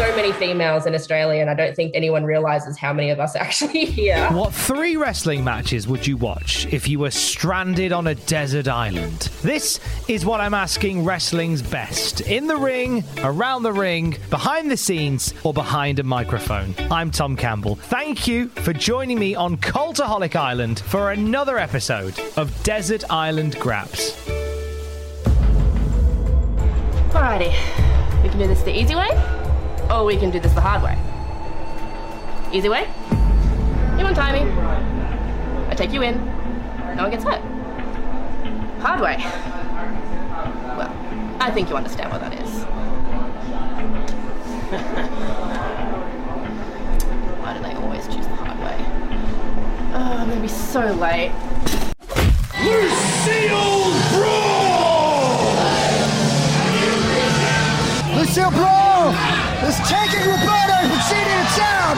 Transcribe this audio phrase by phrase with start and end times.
[0.00, 3.36] so many females in Australia, and I don't think anyone realizes how many of us
[3.36, 4.26] are actually here.
[4.30, 9.28] What three wrestling matches would you watch if you were stranded on a desert island?
[9.42, 14.76] This is what I'm asking wrestling's best in the ring, around the ring, behind the
[14.78, 16.74] scenes, or behind a microphone.
[16.90, 17.76] I'm Tom Campbell.
[17.76, 24.12] Thank you for joining me on Cultaholic Island for another episode of Desert Island Graps.
[27.10, 27.52] Alrighty,
[28.22, 29.10] we can do this the easy way,
[29.90, 30.96] or we can do this the hard way.
[32.52, 32.88] Easy way?
[33.98, 34.42] You untie me.
[35.68, 36.24] I take you in.
[36.96, 37.40] No one gets hurt.
[38.80, 39.16] Hard way.
[40.76, 40.92] Well,
[41.40, 42.62] I think you understand what that is.
[47.40, 48.76] Why do they always choose the hard way?
[49.92, 51.32] Oh, I'm gonna be so late.
[52.62, 55.56] Lucille Brawl!
[58.16, 59.39] Lucille Brawl
[59.70, 61.94] is taking Roberto Pacino to town.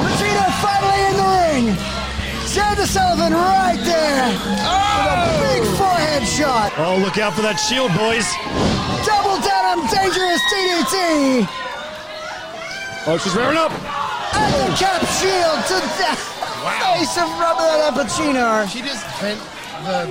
[0.00, 1.64] Pacino finally in the ring.
[2.48, 6.72] Sandra Sullivan right there with a big forehead shot.
[6.80, 8.24] Oh, look out for that shield, boys.
[9.04, 11.44] Double down on dangerous DDT.
[13.04, 13.72] Oh, she's rearing up.
[14.32, 18.64] And the cap shield to the face of Roberto Pacino.
[18.72, 19.40] She just bent
[19.84, 20.08] the.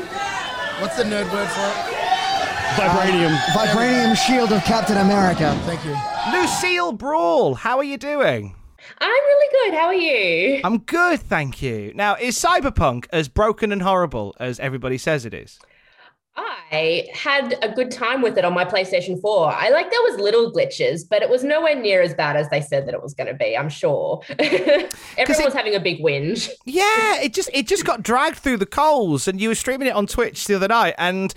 [0.78, 1.78] What's the nerd word for it?
[2.78, 3.34] Vibranium.
[3.56, 5.58] Vibranium shield of Captain America.
[5.66, 5.96] Thank you.
[6.32, 8.56] Lucille Brawl, how are you doing?
[9.00, 9.78] I'm really good.
[9.78, 10.62] How are you?
[10.64, 11.92] I'm good, thank you.
[11.96, 15.60] Now, is Cyberpunk as broken and horrible as everybody says it is?
[16.38, 19.54] I had a good time with it on my PlayStation 4.
[19.54, 22.60] I like there was little glitches, but it was nowhere near as bad as they
[22.60, 24.22] said that it was going to be, I'm sure.
[24.40, 26.50] Everyone it- was having a big whinge.
[26.66, 29.96] Yeah, it just it just got dragged through the coals, and you were streaming it
[29.96, 31.34] on Twitch the other night, and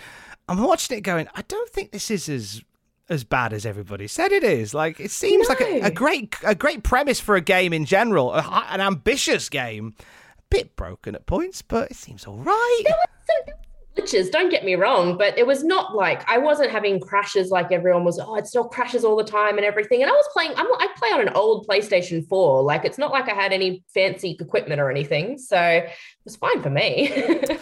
[0.48, 1.28] I'm watching it going.
[1.34, 2.62] I don't think this is as
[3.10, 4.74] as bad as everybody said it is.
[4.74, 8.32] Like it seems like a, a great a great premise for a game in general,
[8.34, 9.94] a, an ambitious game.
[10.38, 12.82] A bit broken at points, but it seems all right.
[13.26, 13.54] Some
[13.96, 17.72] glitches, don't get me wrong, but it was not like I wasn't having crashes like
[17.72, 20.02] everyone was, oh, it still crashes all the time and everything.
[20.02, 22.62] And I was playing, I'm, I play on an old PlayStation 4.
[22.62, 25.36] Like it's not like I had any fancy equipment or anything.
[25.36, 25.90] So it
[26.24, 27.12] was fine for me.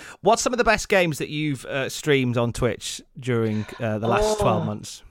[0.20, 4.06] What's some of the best games that you've uh, streamed on Twitch during uh, the
[4.08, 4.36] last Oh.
[4.42, 5.02] twelve months?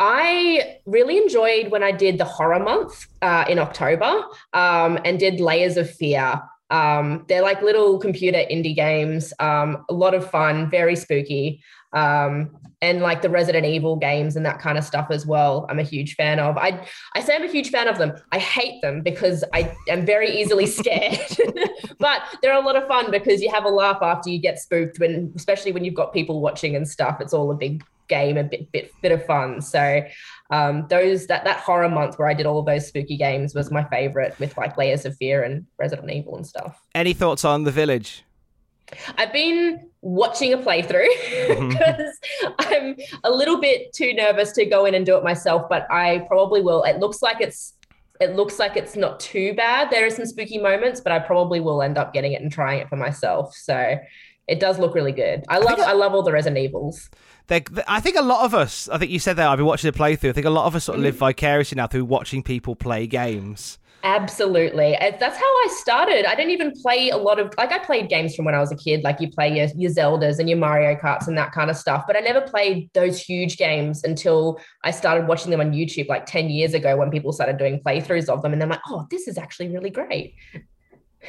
[0.00, 5.40] I really enjoyed when I did the horror month uh, in October um, and did
[5.40, 6.40] Layers of Fear.
[6.70, 11.62] Um, they're like little computer indie games, um, a lot of fun, very spooky.
[11.92, 15.66] Um, and like the Resident Evil games and that kind of stuff as well.
[15.68, 16.56] I'm a huge fan of.
[16.56, 18.12] I I say I'm a huge fan of them.
[18.30, 21.18] I hate them because I am very easily scared.
[21.98, 25.00] but they're a lot of fun because you have a laugh after you get spooked
[25.00, 27.20] when especially when you've got people watching and stuff.
[27.20, 29.60] It's all a big game, a bit bit bit of fun.
[29.60, 30.02] So
[30.50, 33.70] um, those that that horror month where I did all of those spooky games was
[33.70, 36.82] my favorite with like Layers of Fear and Resident Evil and stuff.
[36.94, 38.24] Any thoughts on the village?
[39.18, 41.08] I've been watching a playthrough
[41.70, 42.18] because
[42.58, 46.24] I'm a little bit too nervous to go in and do it myself, but I
[46.28, 46.82] probably will.
[46.84, 47.74] It looks like it's
[48.20, 49.90] it looks like it's not too bad.
[49.90, 52.80] There are some spooky moments, but I probably will end up getting it and trying
[52.80, 53.54] it for myself.
[53.54, 53.96] So
[54.48, 55.44] It does look really good.
[55.48, 57.10] I love I love all the Resident Evils.
[57.50, 59.98] I think a lot of us, I think you said that, I've been watching the
[59.98, 60.30] playthrough.
[60.30, 61.20] I think a lot of us sort of live Mm-hmm.
[61.20, 63.78] vicariously now through watching people play games.
[64.04, 64.96] Absolutely.
[64.96, 66.24] Uh, That's how I started.
[66.24, 68.70] I didn't even play a lot of like I played games from when I was
[68.70, 71.68] a kid, like you play your, your Zeldas and your Mario Karts and that kind
[71.70, 72.04] of stuff.
[72.06, 76.26] But I never played those huge games until I started watching them on YouTube like
[76.26, 78.52] 10 years ago when people started doing playthroughs of them.
[78.52, 80.34] And I'm like, oh, this is actually really great.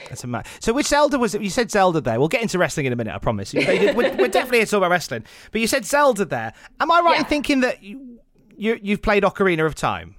[0.07, 1.41] That's a ma- so which Zelda was it?
[1.41, 2.17] You said Zelda there.
[2.19, 3.53] We'll get into wrestling in a minute, I promise.
[3.53, 5.25] we're, we're definitely here to talk about wrestling.
[5.51, 6.53] But you said Zelda there.
[6.79, 8.19] Am I right in thinking that you,
[8.55, 10.15] you, you've played Ocarina of Time?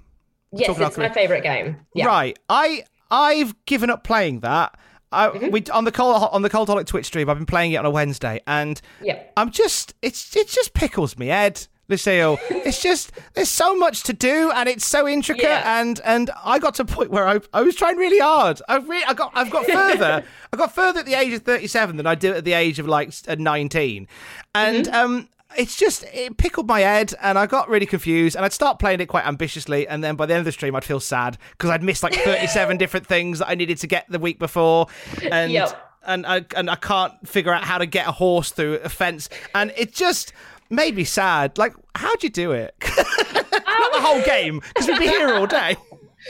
[0.53, 1.77] Yes, talking it's my favorite game.
[1.95, 2.07] Yeah.
[2.07, 2.39] Right.
[2.49, 4.77] I I've given up playing that.
[5.13, 5.51] I, Mm-hmm.
[5.51, 7.29] we on the Col- on the Cultaholic Twitch stream.
[7.29, 9.21] I've been playing it on a Wednesday, and Yeah.
[9.37, 12.39] I'm just it's it just pickles me head, Lucille.
[12.51, 15.81] it's just there's so much to do, and it's so intricate, Yeah.
[15.81, 18.63] and and I got to a point where I, I was trying really hard.
[18.69, 20.25] I re- I got I've got further.
[20.53, 22.87] I got further at the age of 37 than I did at the age of
[22.89, 24.09] like uh, 19,
[24.55, 24.95] and Mm-hmm.
[24.95, 25.29] um.
[25.59, 28.37] It's just it pickled my head, and I got really confused.
[28.37, 30.77] And I'd start playing it quite ambitiously, and then by the end of the stream,
[30.77, 34.07] I'd feel sad because I'd missed like thirty-seven different things that I needed to get
[34.09, 34.87] the week before,
[35.29, 35.97] and Yep.
[36.07, 39.29] and I and I can't figure out how to get a horse through a fence,
[39.53, 40.33] and it just
[40.71, 41.59] made me sad.
[41.59, 42.75] Like, how'd you do it?
[42.83, 45.77] Not the whole game, because we'd be here all day.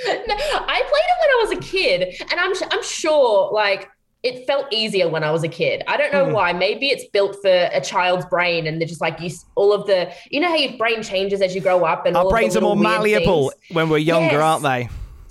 [0.06, 3.90] No, I played it when I was a kid, and I'm I'm sure like
[4.22, 5.82] it felt easier when I was a kid.
[5.88, 6.32] I don't know Hmm.
[6.32, 6.52] why.
[6.52, 9.30] Maybe it's built for a child's brain, and they're just like you.
[9.56, 12.30] All of the you know how your brain changes as you grow up, and Our
[12.30, 13.62] brains are more malleable things.
[13.72, 14.42] when we're younger, Yes.
[14.42, 14.88] aren't they?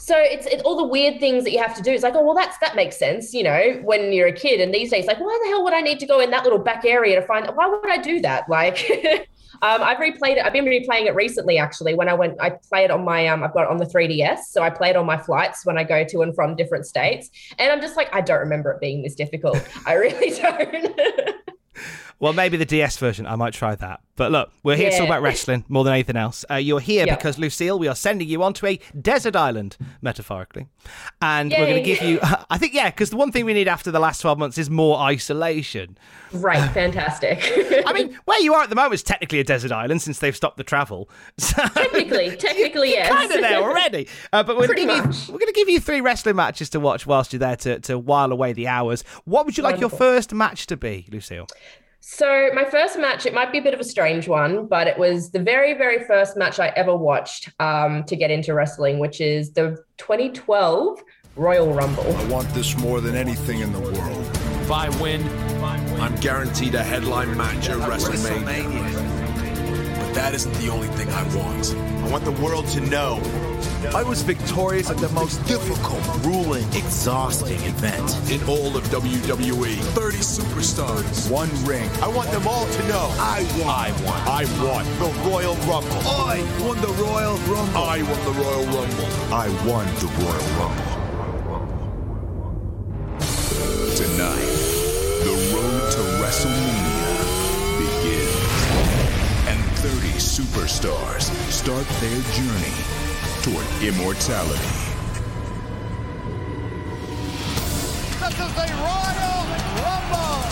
[0.10, 1.92] So it's it's all the weird things that you have to do.
[1.92, 4.60] It's like, oh well, that's that makes sense, you know, when you're a kid.
[4.60, 6.58] And these days, like, why the hell would I need to go in that little
[6.58, 7.46] back area to find?
[7.54, 8.50] Why would I do that?
[8.50, 8.90] Like,
[9.62, 10.44] um, I've replayed it.
[10.44, 11.94] I've been replaying it recently, actually.
[11.94, 14.46] When I went, I play it on my um, I've got it on the 3ds,
[14.50, 17.30] so I play it on my flights when I go to and from different states.
[17.60, 19.64] And I'm just like, I don't remember it being this difficult.
[19.86, 20.88] I really don't.
[22.20, 23.26] Well, maybe the DS version.
[23.26, 24.02] I might try that.
[24.18, 26.44] But look, we're here to talk about wrestling more than anything else.
[26.52, 27.16] Uh, you're here Yeah.
[27.16, 30.68] because Lucille, we are sending you onto a desert island, metaphorically,
[31.22, 32.20] and we're going to give you.
[32.50, 34.70] I think yeah, because the one thing we need after the last twelve months is
[34.70, 35.98] more isolation.
[36.34, 37.40] right, fantastic.
[37.88, 40.36] I mean, where you are at the moment is technically a desert island since they've
[40.36, 41.10] stopped the travel.
[41.38, 43.08] So technically, technically, yes.
[43.08, 44.10] kind of there already.
[44.34, 45.30] Uh, but we're going to give you, much.
[45.30, 47.98] we're going to give you three wrestling matches to watch whilst you're there to, to
[47.98, 49.04] while away the hours.
[49.24, 51.48] What would you like your first match to be, Lucille?
[52.02, 54.98] So my first match, it might be a bit of a strange one, but it
[54.98, 59.20] was the very, very first match I ever watched um, to get into wrestling, which
[59.20, 61.04] is the 2012
[61.36, 62.16] Royal Rumble.
[62.16, 64.26] I want this more than anything in the world.
[64.62, 65.28] If I win,
[66.00, 69.09] I'm guaranteed a headline match at WrestleMania.
[69.09, 69.09] but
[70.20, 71.74] that isn't the only thing I want.
[72.04, 73.22] I want the world to know
[73.96, 78.10] I was victorious at the most difficult, grueling, exhausting event.
[78.30, 81.32] In all of WWE, 30 superstars.
[81.32, 81.90] One ring.
[82.04, 83.70] I want them all to know I won.
[83.70, 84.20] I won.
[84.28, 86.04] I won the Royal Rumble.
[86.04, 87.78] I won the Royal Rumble.
[87.80, 89.10] I won the Royal Rumble.
[89.32, 90.90] I won the Royal Rumble.
[93.96, 94.52] Tonight,
[95.24, 96.69] the road to WrestleMania
[100.20, 102.76] superstars start their journey
[103.42, 104.60] toward immortality.
[108.20, 109.40] This is the Royal
[109.80, 110.44] Rumble!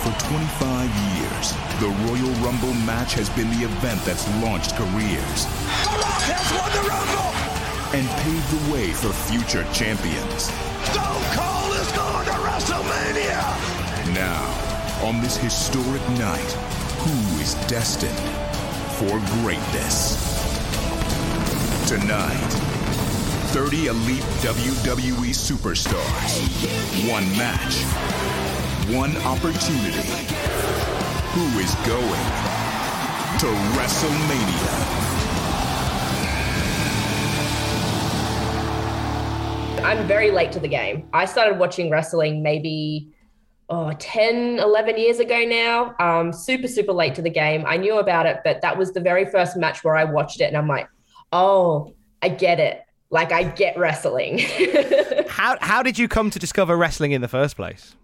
[0.00, 0.88] For 25
[1.20, 1.52] years,
[1.84, 5.44] the Royal Rumble match has been the event that's launched careers
[5.84, 7.32] The Rock has won the Rumble!
[7.92, 10.48] and paved the way for future champions.
[10.88, 13.44] Stone Cold is going to WrestleMania!
[14.14, 16.52] Now, on this historic night,
[17.04, 18.49] who is destined
[19.00, 20.20] for greatness?
[21.88, 22.50] Tonight,
[23.54, 26.36] 30 elite WWE superstars.
[27.10, 27.76] One match.
[28.94, 30.06] One opportunity.
[31.32, 32.26] Who is going
[33.40, 35.00] to WrestleMania?
[39.82, 41.08] I'm very late to the game.
[41.14, 43.14] I started watching wrestling maybe
[43.70, 45.94] oh, 10, 11 years ago now.
[46.00, 47.64] Um, super, super late to the game.
[47.66, 50.44] I knew about it, but that was the very first match where I watched it
[50.44, 50.88] and I'm like,
[51.32, 52.82] oh, I get it.
[53.10, 54.40] Like, I get wrestling.
[55.28, 57.96] How how did you come to discover wrestling in the first place?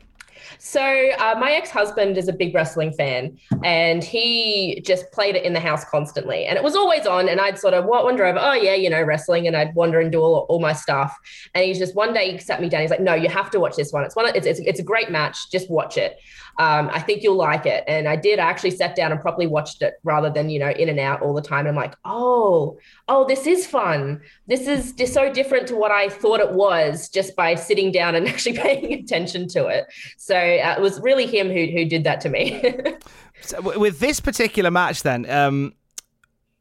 [0.59, 0.81] So
[1.19, 5.61] uh, my ex-husband is a big wrestling fan, and he just played it in the
[5.61, 7.28] house constantly, and it was always on.
[7.28, 10.11] And I'd sort of wander over, oh yeah, you know, wrestling, and I'd wander and
[10.11, 11.16] do all, all my stuff.
[11.55, 12.83] And he's just one day he sat me down.
[12.83, 14.05] He's like, no, you have to watch this one.
[14.05, 14.35] It's one.
[14.35, 15.50] It's it's, it's a great match.
[15.50, 16.19] Just watch it.
[16.58, 17.84] Um, I think you'll like it.
[17.86, 18.38] And I did.
[18.38, 21.22] I actually sat down and properly watched it rather than you know in and out
[21.22, 21.66] all the time.
[21.66, 24.20] I'm like, oh, oh, this is fun.
[24.46, 28.14] This is just so different to what I thought it was just by sitting down
[28.14, 29.86] and actually paying attention to it.
[30.16, 32.62] So uh, it was really him who who did that to me.
[33.42, 35.75] so with this particular match, then um,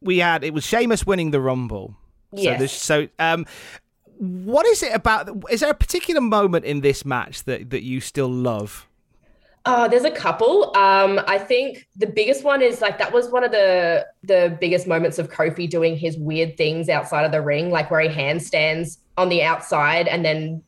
[0.01, 1.95] we had it was Sheamus winning the Rumble.
[2.31, 2.73] Yes.
[2.73, 3.45] So, so um,
[4.17, 5.29] what is it about?
[5.49, 8.87] Is there a particular moment in this match that that you still love?
[9.67, 10.75] Oh, there's a couple.
[10.77, 14.85] Um, I think the biggest one is like that was one of the the biggest
[14.85, 18.97] moments of Kofi doing his weird things outside of the ring, like where he handstands
[19.17, 20.61] on the outside and then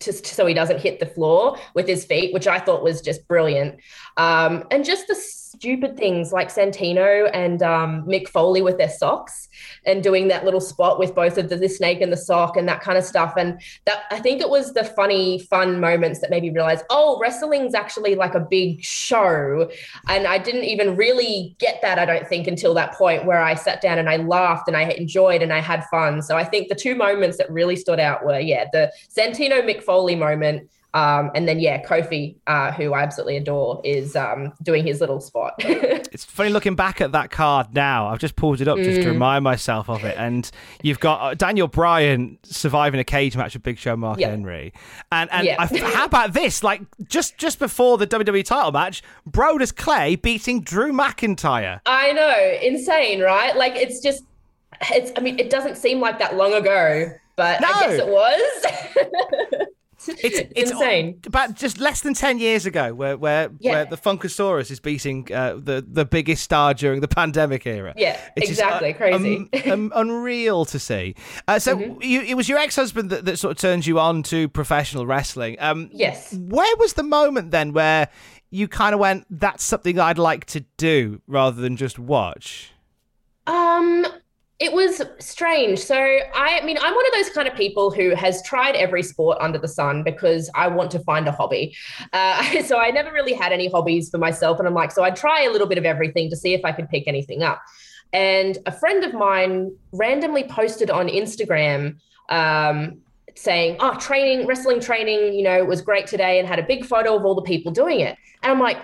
[0.00, 3.26] just so he doesn't hit the floor with his feet, which I thought was just
[3.28, 3.80] brilliant.
[4.16, 5.14] Um, and just the
[5.54, 9.48] stupid things like Santino and um, Mick Foley with their socks
[9.86, 12.68] and doing that little spot with both of the, the, snake and the sock and
[12.68, 13.34] that kind of stuff.
[13.36, 17.18] And that I think it was the funny, fun moments that made me realize, oh,
[17.20, 19.70] wrestling's actually like a big show.
[20.08, 23.54] And I didn't even really get that, I don't think, until that point where I
[23.54, 26.22] sat down and I laughed and I enjoyed and I had fun.
[26.22, 29.82] So I think the two moments that really stood out were, yeah, the Santino Mick
[29.82, 34.86] Foley moment um, and then yeah, Kofi, uh, who I absolutely adore, is um, doing
[34.86, 35.54] his little spot.
[35.58, 38.06] it's funny looking back at that card now.
[38.06, 39.12] I've just pulled it up just to mm.
[39.12, 40.14] remind myself of it.
[40.16, 40.48] And
[40.82, 44.30] you've got uh, Daniel Bryan surviving a cage match with Big Show Mark yep.
[44.30, 44.72] Henry,
[45.10, 45.58] and and yep.
[45.58, 46.62] I, how about this?
[46.62, 51.80] Like just just before the WWE title match, Brodus Clay beating Drew McIntyre.
[51.86, 53.56] I know, insane, right?
[53.56, 54.22] Like it's just,
[54.92, 55.10] it's.
[55.16, 57.66] I mean, it doesn't seem like that long ago, but no.
[57.66, 59.66] I guess it was.
[60.08, 61.20] It's, it's insane.
[61.26, 63.72] About just less than ten years ago, where where, yeah.
[63.72, 67.94] where the Funkasaurus is beating uh, the the biggest star during the pandemic era.
[67.96, 68.92] Yeah, it's exactly.
[68.92, 71.14] Just, uh, Crazy, um, um, unreal to see.
[71.48, 72.02] Uh, so mm-hmm.
[72.02, 75.06] you, it was your ex husband that, that sort of turned you on to professional
[75.06, 75.56] wrestling.
[75.58, 76.32] Um, yes.
[76.32, 78.08] Where was the moment then where
[78.50, 82.72] you kind of went, "That's something I'd like to do," rather than just watch?
[83.46, 84.06] Um,
[84.60, 85.80] it was strange.
[85.80, 89.38] So I, mean, I'm one of those kind of people who has tried every sport
[89.40, 91.76] under the sun because I want to find a hobby.
[92.12, 95.16] Uh, so I never really had any hobbies for myself, and I'm like, so I'd
[95.16, 97.60] try a little bit of everything to see if I could pick anything up.
[98.12, 101.96] And a friend of mine randomly posted on Instagram
[102.28, 102.98] um,
[103.34, 107.16] saying, "Oh, training, wrestling training, you know, was great today," and had a big photo
[107.16, 108.16] of all the people doing it.
[108.44, 108.78] And I'm like,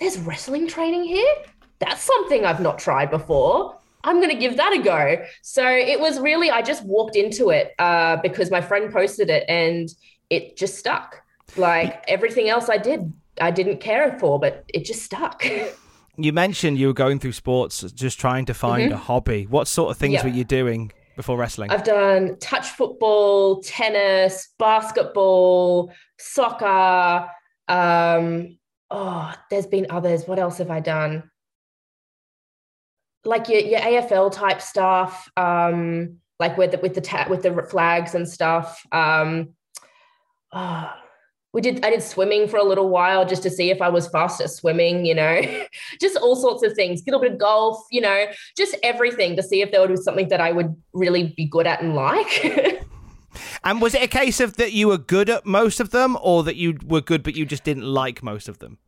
[0.00, 1.32] "There's wrestling training here."
[1.78, 3.78] That's something I've not tried before.
[4.04, 5.24] I'm going to give that a go.
[5.42, 9.44] So it was really, I just walked into it uh, because my friend posted it
[9.48, 9.88] and
[10.30, 11.22] it just stuck.
[11.56, 15.44] Like everything else I did, I didn't care for, but it just stuck.
[16.18, 18.92] You mentioned you were going through sports, just trying to find mm-hmm.
[18.92, 19.46] a hobby.
[19.46, 20.24] What sort of things yeah.
[20.24, 21.70] were you doing before wrestling?
[21.70, 27.30] I've done touch football, tennis, basketball, soccer.
[27.66, 28.58] Um,
[28.90, 30.26] oh, there's been others.
[30.26, 31.30] What else have I done?
[33.24, 37.66] Like your, your AFL type stuff, um, like with the, with the ta- with the
[37.70, 38.84] flags and stuff.
[38.92, 39.50] Um,
[40.52, 40.92] oh,
[41.52, 44.08] we did I did swimming for a little while just to see if I was
[44.08, 45.42] fast at swimming, you know,
[46.00, 48.26] just all sorts of things, a little bit of golf, you know,
[48.56, 51.66] just everything to see if there would be something that I would really be good
[51.66, 52.44] at and like.
[53.64, 56.42] and was it a case of that you were good at most of them or
[56.42, 58.78] that you were good but you just didn't like most of them?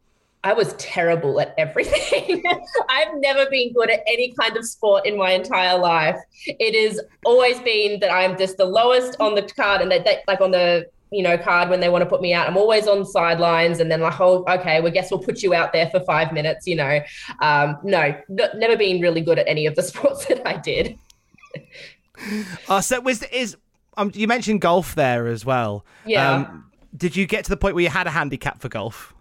[0.45, 2.43] I was terrible at everything.
[2.91, 6.19] I've never been good at any kind of sport in my entire life.
[6.47, 10.43] It has always been that I'm just the lowest on the card, and that like
[10.43, 12.47] on the you know card when they want to put me out.
[12.47, 15.73] I'm always on sidelines, and then like, oh, okay, well, guess we'll put you out
[15.73, 16.67] there for five minutes.
[16.67, 17.01] You know,
[17.41, 20.99] um, no, n- never been really good at any of the sports that I did.
[22.69, 23.57] uh, so was is
[23.97, 25.87] um, you mentioned golf there as well.
[26.05, 26.35] Yeah.
[26.35, 29.14] Um, did you get to the point where you had a handicap for golf?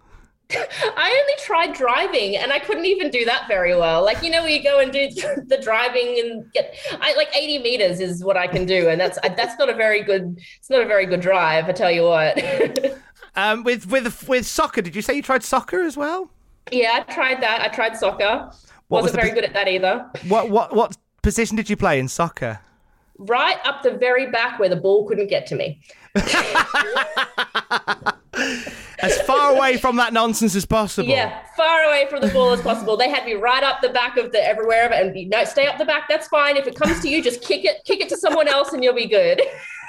[0.51, 4.03] I only tried driving and I couldn't even do that very well.
[4.03, 5.09] Like, you know, you go and do
[5.47, 8.89] the driving and get I like 80 meters is what I can do.
[8.89, 11.65] And that's, that's not a very good, it's not a very good drive.
[11.65, 12.39] I tell you what.
[13.35, 16.29] um, with, with, with soccer, did you say you tried soccer as well?
[16.71, 17.61] Yeah, I tried that.
[17.61, 18.51] I tried soccer.
[18.87, 20.09] What Wasn't was very po- good at that either.
[20.27, 22.59] What, what, what position did you play in soccer?
[23.17, 25.81] Right up the very back where the ball couldn't get to me.
[29.03, 31.09] As far away from that nonsense as possible.
[31.09, 32.95] Yeah, far away from the ball as possible.
[32.97, 35.67] They had me right up the back of the everywhere of it, and no, stay
[35.67, 36.07] up the back.
[36.07, 36.57] That's fine.
[36.57, 38.93] If it comes to you, just kick it, kick it to someone else, and you'll
[38.93, 39.41] be good.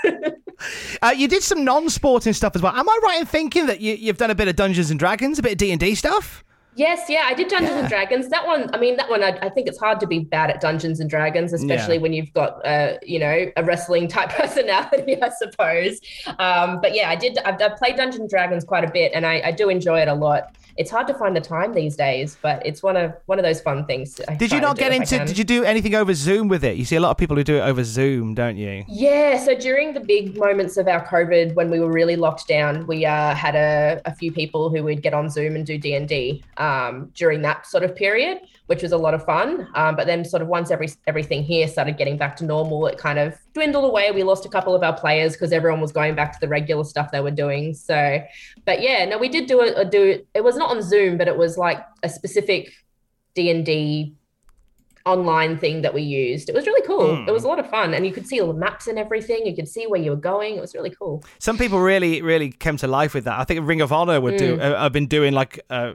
[1.03, 2.75] uh, you did some non-sporting stuff as well.
[2.75, 5.39] Am I right in thinking that you, have done a bit of Dungeons and Dragons,
[5.39, 6.45] a bit of D and D stuff?
[6.77, 8.29] Yes, yeah, I did Dungeons and Dragons.
[8.29, 10.61] That one, I mean, that one, I, I, think it's hard to be bad at
[10.61, 12.01] Dungeons and Dragons, especially yeah.
[12.01, 16.01] when you've got, uh, you know, a wrestling type personality, I suppose.
[16.39, 17.39] Um, but yeah, I did.
[17.39, 20.09] I've, I've, played Dungeons and Dragons quite a bit, and I, I do enjoy it
[20.09, 23.39] a lot it's hard to find the time these days, but it's one of one
[23.39, 24.21] of those fun things.
[24.39, 25.25] did you not get into?
[25.25, 26.77] Did you do anything over Zoom with it?
[26.77, 28.85] You see a lot of people who do it over Zoom, don't you?
[28.89, 29.39] Yeah.
[29.39, 33.07] So during the big moments of our COVID, when we were really locked down, we
[33.07, 36.09] uh, had a, a few people who would get on Zoom and do D and
[36.09, 39.69] D um, during that sort of period which was a lot of fun.
[39.75, 42.99] Um, but then, sort of once every everything here started getting back to normal, it
[42.99, 44.11] kind of dwindled away.
[44.11, 46.85] We lost a couple of our players because everyone was going back to the regular
[46.85, 47.75] stuff they were doing.
[47.75, 48.23] So,
[48.65, 49.91] but yeah, no, we did do it.
[49.91, 52.73] Do it was not on Zoom, but it was like a specific
[53.35, 54.15] D and D
[55.07, 56.49] online thing that we used.
[56.49, 57.17] It was really cool.
[57.17, 57.29] Mm.
[57.29, 59.47] It was a lot of fun, and you could see all the maps and everything.
[59.47, 60.57] You could see where you were going.
[60.57, 61.23] It was really cool.
[61.39, 63.39] Some people really, really came to life with that.
[63.39, 64.39] I think Ring of Honor would mm.
[64.39, 64.61] do.
[64.61, 65.61] Uh, have been doing like.
[65.69, 65.95] Uh,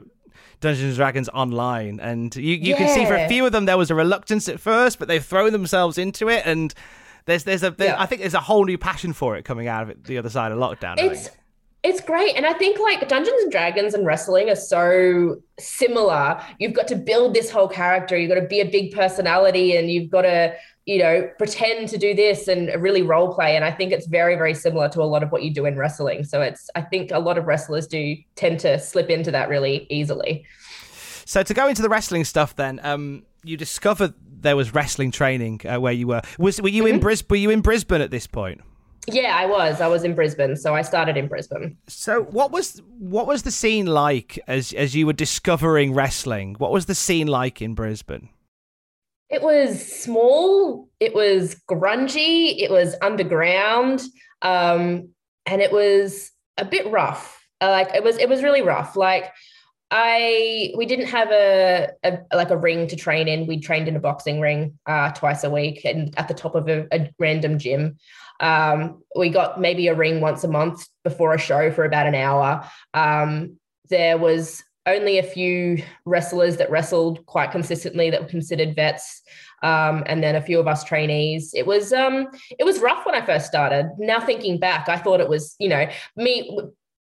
[0.60, 2.76] Dungeons and Dragons online, and you, you yeah.
[2.76, 5.24] can see for a few of them there was a reluctance at first, but they've
[5.24, 6.74] thrown themselves into it, and
[7.24, 7.96] there's there's a yeah.
[7.98, 10.30] I think there's a whole new passion for it coming out of it the other
[10.30, 10.98] side of lockdown.
[10.98, 11.30] It's
[11.82, 16.38] it's great, and I think like Dungeons and Dragons and wrestling are so similar.
[16.58, 18.18] You've got to build this whole character.
[18.18, 20.54] You've got to be a big personality, and you've got to
[20.86, 23.54] you know, pretend to do this and really role play.
[23.54, 25.76] And I think it's very, very similar to a lot of what you do in
[25.76, 26.24] wrestling.
[26.24, 29.86] So it's, I think a lot of wrestlers do tend to slip into that really
[29.90, 30.44] easily.
[31.26, 35.60] So to go into the wrestling stuff, then, um, you discovered there was wrestling training
[35.66, 36.22] uh, where you were.
[36.38, 36.94] Was were you mm-hmm.
[36.94, 37.26] in Brisbane?
[37.30, 38.60] Were you in Brisbane at this point?
[39.06, 39.80] Yeah, I was.
[39.80, 41.76] I was in Brisbane, so I started in Brisbane.
[41.88, 46.54] So, what was what was the scene like as as you were discovering wrestling?
[46.58, 48.28] What was the scene like in Brisbane?
[49.30, 54.02] It was small, it was grungy, it was underground,
[54.42, 55.10] um,
[55.46, 57.46] and it was a bit rough.
[57.60, 58.96] Uh, like it was, it was really rough.
[58.96, 59.32] Like
[59.90, 63.46] I, we didn't have a, a like a ring to train in.
[63.46, 66.68] We trained in a boxing ring uh, twice a week, and at the top of
[66.68, 67.98] a, a random gym.
[68.40, 72.14] Um, we got maybe a ring once a month before a show for about an
[72.14, 72.64] hour.
[72.94, 73.58] Um,
[73.90, 79.22] there was only a few wrestlers that wrestled quite consistently that were considered vets,
[79.62, 81.52] um, and then a few of us trainees.
[81.54, 83.90] It was um, it was rough when I first started.
[83.98, 86.58] Now thinking back, I thought it was you know me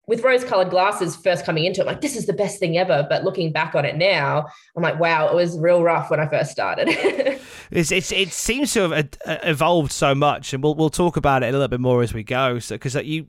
[0.10, 3.06] with rose-colored glasses first coming into it, like this is the best thing ever.
[3.08, 6.28] But looking back on it now, I'm like, wow, it was real rough when I
[6.28, 6.88] first started.
[7.72, 11.44] it's, it's, it seems to have uh, evolved so much, and we'll we'll talk about
[11.44, 12.58] it a little bit more as we go.
[12.58, 13.28] So because you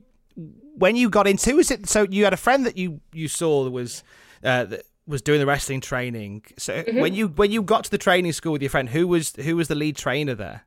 [0.75, 3.63] when you got into is it so you had a friend that you you saw
[3.63, 4.03] that was
[4.43, 4.65] uh,
[5.07, 6.43] was doing the wrestling training.
[6.57, 6.99] So mm-hmm.
[6.99, 9.55] when you when you got to the training school with your friend, who was who
[9.55, 10.65] was the lead trainer there?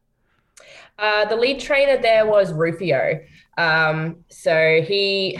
[0.98, 3.20] Uh, the lead trainer there was Rufio.
[3.58, 5.38] Um, so he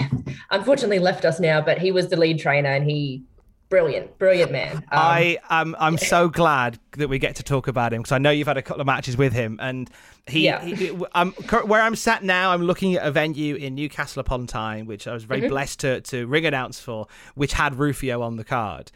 [0.50, 3.22] unfortunately left us now, but he was the lead trainer and he
[3.68, 4.76] brilliant, brilliant man.
[4.76, 8.18] Um, I am I'm so glad that we get to talk about him because I
[8.18, 9.90] know you've had a couple of matches with him, and
[10.26, 10.64] he, yeah.
[10.64, 12.52] he I'm where I'm sat now.
[12.52, 15.50] I'm looking at a venue in Newcastle upon Tyne, which I was very mm-hmm.
[15.50, 18.90] blessed to to ring announce for, which had Rufio on the card.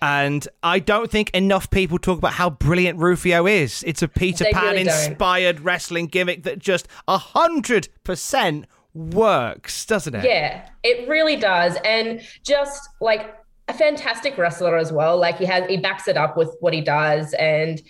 [0.00, 3.82] And I don't think enough people talk about how brilliant Rufio is.
[3.84, 9.84] It's a Peter they Pan really inspired wrestling gimmick that just a hundred percent works,
[9.86, 10.24] doesn't it?
[10.24, 11.76] Yeah, it really does.
[11.84, 13.34] And just like
[13.66, 15.18] a fantastic wrestler as well.
[15.18, 17.82] Like he has, he backs it up with what he does, and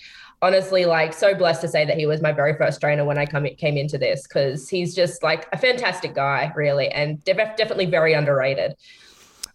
[0.42, 3.26] honestly, like so blessed to say that he was my very first trainer when I
[3.26, 8.12] come came into this because he's just like a fantastic guy, really, and definitely very
[8.12, 8.74] underrated.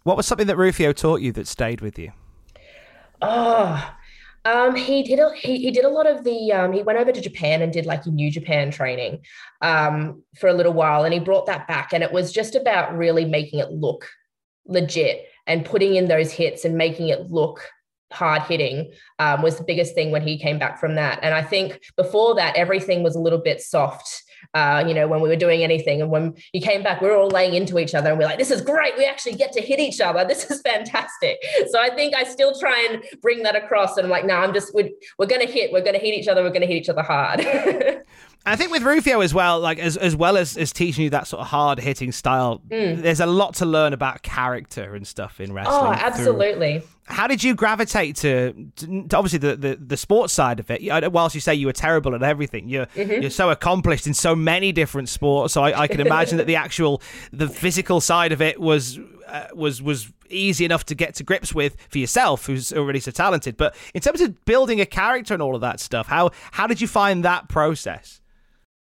[0.02, 2.12] What was something that Rufio taught you that stayed with you?
[3.22, 3.94] Oh,
[4.44, 7.12] um, he did a, he, he did a lot of the um, he went over
[7.12, 9.20] to Japan and did like New Japan training
[9.62, 12.94] um, for a little while, and he brought that back, and it was just about
[12.96, 14.06] really making it look
[14.66, 17.60] legit and putting in those hits and making it look
[18.14, 21.18] hard hitting um, was the biggest thing when he came back from that.
[21.22, 24.22] And I think before that, everything was a little bit soft.
[24.52, 27.16] Uh, you know, when we were doing anything, and when he came back, we were
[27.16, 28.96] all laying into each other, and we're like, "This is great!
[28.98, 30.22] We actually get to hit each other.
[30.24, 31.38] This is fantastic."
[31.70, 34.52] So I think I still try and bring that across, and I'm like, "No, I'm
[34.52, 35.72] just we're, we're going to hit.
[35.72, 36.42] We're going to hit each other.
[36.42, 37.40] We're going to hit each other hard."
[38.46, 41.26] I think with Rufio as well, like as as well as, as teaching you that
[41.26, 43.00] sort of hard hitting style, mm.
[43.00, 45.76] there's a lot to learn about character and stuff in wrestling.
[45.76, 46.80] Oh, absolutely.
[46.80, 46.88] Through.
[47.06, 50.82] How did you gravitate to, to, to obviously the, the, the sports side of it?
[51.12, 53.22] Whilst you say you were terrible at everything, you're mm-hmm.
[53.22, 55.54] you're so accomplished in so many different sports.
[55.54, 57.00] So I, I can imagine that the actual
[57.32, 61.54] the physical side of it was uh, was was easy enough to get to grips
[61.54, 63.56] with for yourself, who's already so talented.
[63.56, 66.80] But in terms of building a character and all of that stuff, how how did
[66.80, 68.20] you find that process?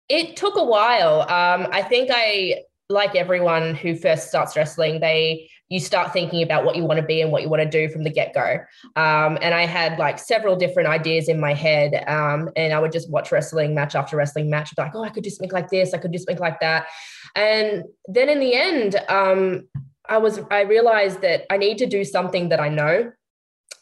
[0.09, 1.21] It took a while.
[1.21, 6.65] Um, I think I like everyone who first starts wrestling, they you start thinking about
[6.65, 8.57] what you want to be and what you want to do from the get go.
[8.95, 12.91] Um, and I had like several different ideas in my head, um, and I would
[12.91, 15.93] just watch wrestling match after wrestling match, like, oh, I could do something like this,
[15.93, 16.87] I could do something like that.
[17.35, 19.67] And then in the end, um,
[20.07, 23.11] I was I realized that I need to do something that I know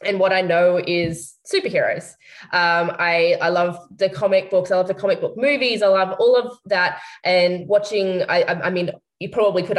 [0.03, 2.11] and what I know is superheroes.
[2.51, 4.71] Um, I I love the comic books.
[4.71, 5.81] I love the comic book movies.
[5.81, 7.01] I love all of that.
[7.23, 9.77] And watching, I I mean, you probably could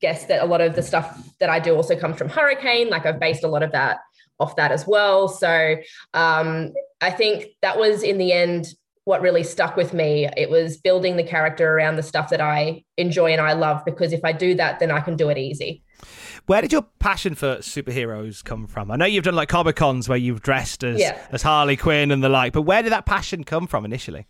[0.00, 2.90] guess that a lot of the stuff that I do also comes from Hurricane.
[2.90, 3.98] Like I've based a lot of that
[4.40, 5.28] off that as well.
[5.28, 5.76] So
[6.12, 8.66] um, I think that was in the end
[9.04, 10.28] what really stuck with me.
[10.36, 14.12] It was building the character around the stuff that I enjoy and I love because
[14.12, 15.82] if I do that, then I can do it easy.
[16.46, 18.90] Where did your passion for superheroes come from?
[18.90, 21.20] I know you've done like Comic Cons where you've dressed as yeah.
[21.30, 24.26] as Harley Quinn and the like, but where did that passion come from initially?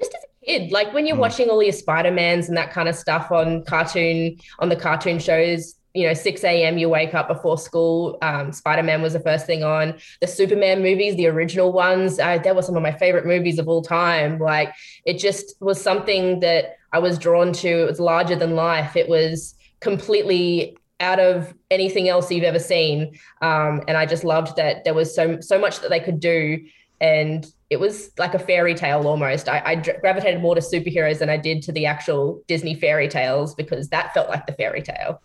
[0.00, 1.20] Just as a kid, like when you're mm.
[1.20, 5.18] watching all your Spider Mans and that kind of stuff on cartoon on the cartoon
[5.18, 5.74] shows.
[5.94, 6.76] You know, 6 a.m.
[6.76, 8.18] You wake up before school.
[8.20, 9.94] Um, Spider Man was the first thing on.
[10.20, 13.68] The Superman movies, the original ones, uh, that were some of my favorite movies of
[13.68, 14.38] all time.
[14.38, 17.68] Like it just was something that I was drawn to.
[17.68, 18.96] It was larger than life.
[18.96, 23.18] It was completely out of anything else you've ever seen.
[23.42, 26.64] Um, and I just loved that there was so so much that they could do,
[27.00, 29.48] and it was like a fairy tale almost.
[29.48, 33.54] I, I gravitated more to superheroes than I did to the actual Disney fairy tales
[33.54, 35.20] because that felt like the fairy tale.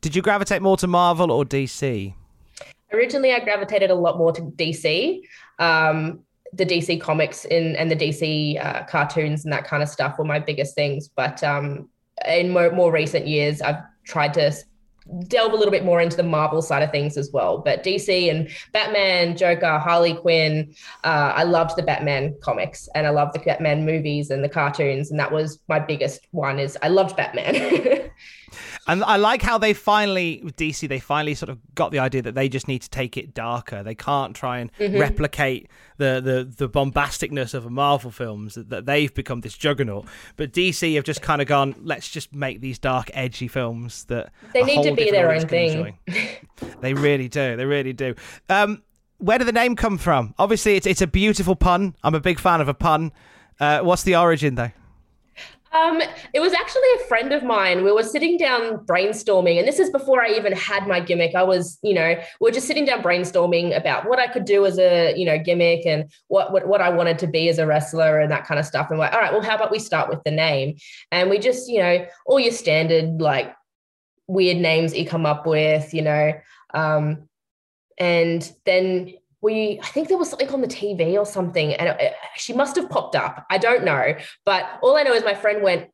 [0.00, 2.14] Did you gravitate more to Marvel or DC?
[2.92, 5.20] Originally, I gravitated a lot more to DC.
[5.58, 6.20] Um,
[6.52, 10.24] the DC comics in, and the DC uh, cartoons and that kind of stuff were
[10.24, 11.08] my biggest things.
[11.08, 11.88] But um,
[12.26, 14.52] in more, more recent years, I've tried to
[15.26, 17.58] delve a little bit more into the Marvel side of things as well.
[17.58, 23.10] But DC and Batman, Joker, Harley Quinn, uh, I loved the Batman comics and I
[23.10, 25.10] loved the Batman movies and the cartoons.
[25.10, 28.10] And that was my biggest one is I loved Batman.
[28.90, 32.34] And I like how they finally, DC, they finally sort of got the idea that
[32.34, 33.84] they just need to take it darker.
[33.84, 34.98] They can't try and mm-hmm.
[34.98, 40.06] replicate the, the the bombasticness of Marvel films that, that they've become this juggernaut.
[40.34, 44.32] But DC have just kind of gone, let's just make these dark, edgy films that
[44.52, 45.96] they need to be their own thing.
[46.80, 47.54] they really do.
[47.54, 48.16] They really do.
[48.48, 48.82] Um,
[49.18, 50.34] where did the name come from?
[50.36, 51.94] Obviously, it's it's a beautiful pun.
[52.02, 53.12] I'm a big fan of a pun.
[53.60, 54.72] Uh, what's the origin, though?
[55.72, 56.02] Um,
[56.34, 57.84] it was actually a friend of mine.
[57.84, 61.34] We were sitting down brainstorming, and this is before I even had my gimmick.
[61.34, 64.66] I was, you know, we are just sitting down brainstorming about what I could do
[64.66, 67.66] as a, you know, gimmick and what what, what I wanted to be as a
[67.66, 68.90] wrestler and that kind of stuff.
[68.90, 70.76] And we're like, all right, well, how about we start with the name?
[71.12, 73.54] And we just, you know, all your standard like
[74.26, 76.32] weird names you come up with, you know.
[76.74, 77.28] Um,
[77.98, 82.14] and then we i think there was something on the tv or something and it,
[82.36, 83.46] she must have popped up.
[83.50, 84.14] I don't know.
[84.44, 85.90] But all i know is my friend went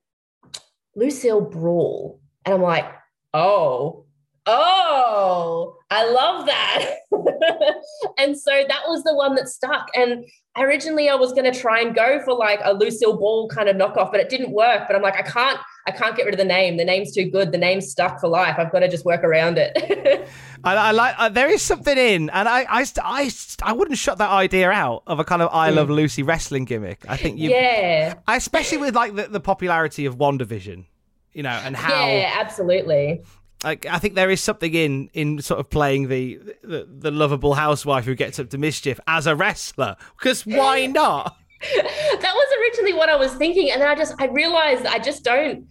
[0.95, 2.87] lucille brawl and i'm like
[3.35, 4.07] oh
[4.47, 6.97] oh i love that.
[8.19, 9.89] And so that was the one that stuck.
[9.95, 10.25] And
[10.59, 13.77] originally i was going to try and go for like a lucille ball kind of
[13.77, 14.85] knockoff but it didn't work.
[14.87, 16.77] But i'm like i can't i can't get rid of the name.
[16.77, 17.53] The name's too good.
[17.53, 18.57] The name's stuck for life.
[18.59, 20.29] I've got to just work around it.
[20.65, 23.31] I, I like uh, there is something in, and I, I, I,
[23.63, 25.95] I wouldn't shut that idea out of a kind of I Love mm.
[25.95, 27.05] Lucy wrestling gimmick.
[27.09, 30.87] I think you, yeah, especially with like the, the popularity of WandaVision,
[31.33, 33.23] you know, and how, yeah, absolutely.
[33.65, 37.55] Like I think there is something in in sort of playing the the, the lovable
[37.55, 41.37] housewife who gets up to mischief as a wrestler, because why not?
[41.63, 45.25] that was originally what I was thinking, and then I just I realized I just
[45.25, 45.67] don't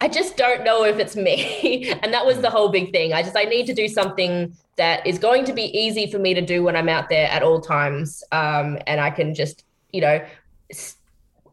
[0.00, 1.88] I just don't know if it's me.
[2.02, 3.12] and that was the whole big thing.
[3.12, 6.34] I just, I need to do something that is going to be easy for me
[6.34, 8.24] to do when I'm out there at all times.
[8.32, 10.24] Um, and I can just, you know,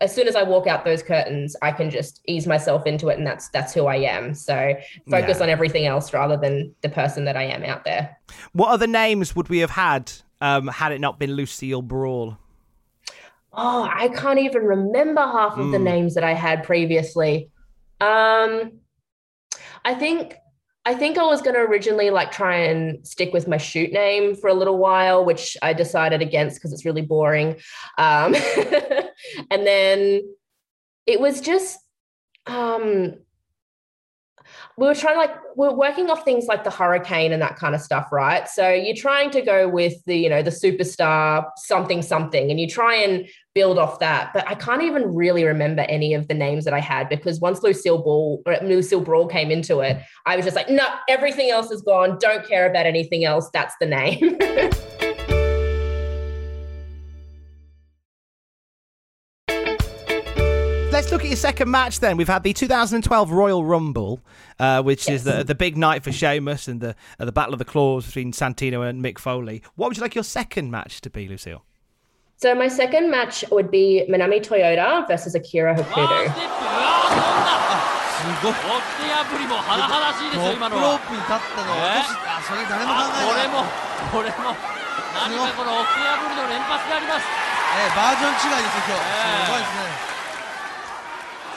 [0.01, 3.17] as soon as I walk out those curtains, I can just ease myself into it,
[3.17, 4.33] and that's that's who I am.
[4.33, 4.75] So
[5.09, 5.43] focus yeah.
[5.43, 8.17] on everything else rather than the person that I am out there.
[8.53, 12.37] What other names would we have had um, had it not been Lucille Brawl?
[13.51, 15.71] Oh, I can't even remember half of mm.
[15.71, 15.83] the hmm.
[15.83, 17.49] names that I had previously.
[17.99, 18.79] Um,
[19.83, 20.35] I think
[20.89, 24.35] I think I was going to originally like try and stick with my shoot name
[24.35, 27.57] for a little while, which I decided against because it's really boring.
[27.99, 28.33] Um,
[29.51, 30.23] and then
[31.05, 31.77] it was just
[32.47, 33.17] um,
[34.77, 37.55] we were trying to like we are working off things like the hurricane and that
[37.55, 38.47] kind of stuff right?
[38.47, 42.67] So you're trying to go with the you know the superstar something something and you
[42.67, 46.63] try and build off that but i can't even really remember any of the names
[46.65, 50.45] that i had because once lucille ball or lucille brawl came into it i was
[50.45, 52.17] just like no everything else is gone.
[52.19, 53.49] Don't care about anything else.
[53.51, 54.37] That's the name
[61.29, 62.17] your second match then.
[62.17, 64.19] We've had the 2012 Royal Rumble,
[64.59, 65.17] uh, which yes.
[65.17, 68.05] is the, the big night for Sheamus and the uh, the Battle of the Claws
[68.05, 69.61] between Santino and Mick Foley.
[69.75, 71.63] What would you like your second match to be, Lucille?
[72.37, 76.25] So my second match would be Manami Toyota versus Akira Hokuto.
[76.35, 76.99] Ah,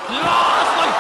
[0.08, 0.90] うわーすごい。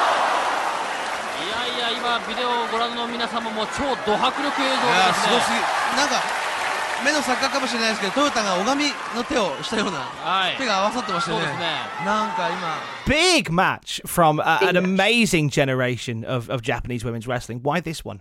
[1.42, 5.26] いやいや今ビデオをご覧の皆様も超ド迫力映像ですね。
[5.26, 5.58] すごすぎ。
[5.96, 6.22] なんか
[7.04, 11.46] 目の錯覚かもしれないですけどトヨタが拝みの手をしたような、はい、手が合わさってましたよね。
[11.46, 11.52] ね
[12.04, 12.76] なんか今。
[13.06, 17.60] Big match from uh, an amazing generation of, of Japanese women's wrestling.
[17.62, 18.20] Why this one?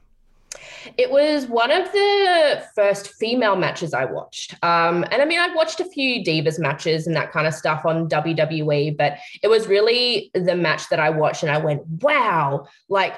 [0.98, 4.54] It was one of the first female matches I watched.
[4.64, 7.86] Um, and I mean, I've watched a few Divas matches and that kind of stuff
[7.86, 12.68] on WWE, but it was really the match that I watched and I went, wow,
[12.90, 13.16] like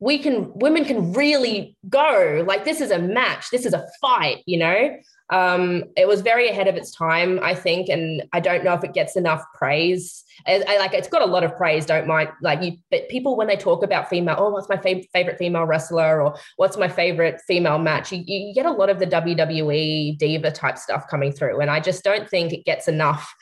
[0.00, 2.42] we can women can really go.
[2.46, 3.50] Like this is a match.
[3.50, 4.96] This is a fight you know
[5.32, 8.84] um, it was very ahead of its time i think and i don't know if
[8.84, 10.24] it gets enough praise.
[10.46, 13.36] I, I, like it's got a lot of praise don't mind like you but people
[13.36, 16.22] when they talk about female oh what's my fav- favorite female wrestler?
[16.22, 18.12] or what's my favorite female match?
[18.12, 21.80] You, you get a lot of the wwe diva type stuff coming through and i
[21.80, 23.34] just don't think it gets enough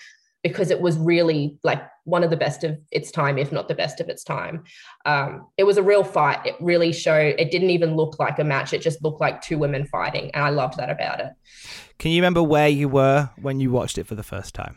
[0.42, 3.74] because it was really like one of the best of its time, if not the
[3.74, 4.64] best of its time.
[5.05, 6.44] Um, it was a real fight.
[6.46, 8.72] It really showed, it didn't even look like a match.
[8.72, 10.31] It just looked like two women fighting.
[10.33, 11.33] And I loved that about it.
[11.98, 14.76] Can you remember where you were when you watched it for the first time?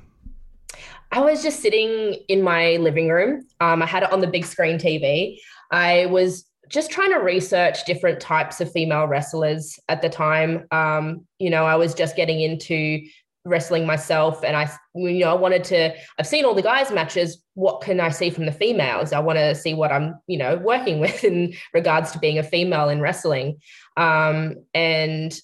[1.11, 3.47] I was just sitting in my living room.
[3.61, 5.37] Um, I had it on the big screen TV.
[5.71, 10.65] I was just trying to research different types of female wrestlers at the time.
[10.71, 12.99] Um, you know, I was just getting into
[13.45, 17.43] wrestling myself and I you know I wanted to I've seen all the guys matches.
[17.55, 19.11] What can I see from the females?
[19.11, 22.43] I want to see what I'm you know working with in regards to being a
[22.43, 23.59] female in wrestling.
[23.97, 25.37] Um, and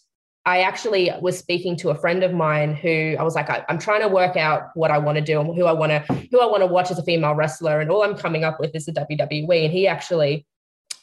[0.46, 3.78] I actually was speaking to a friend of mine who I was like I, am
[3.78, 6.40] trying to work out what I want to do and who I want to who
[6.40, 8.86] I want to watch as a female wrestler and all I'm coming up with is
[8.86, 10.46] the WWE and he actually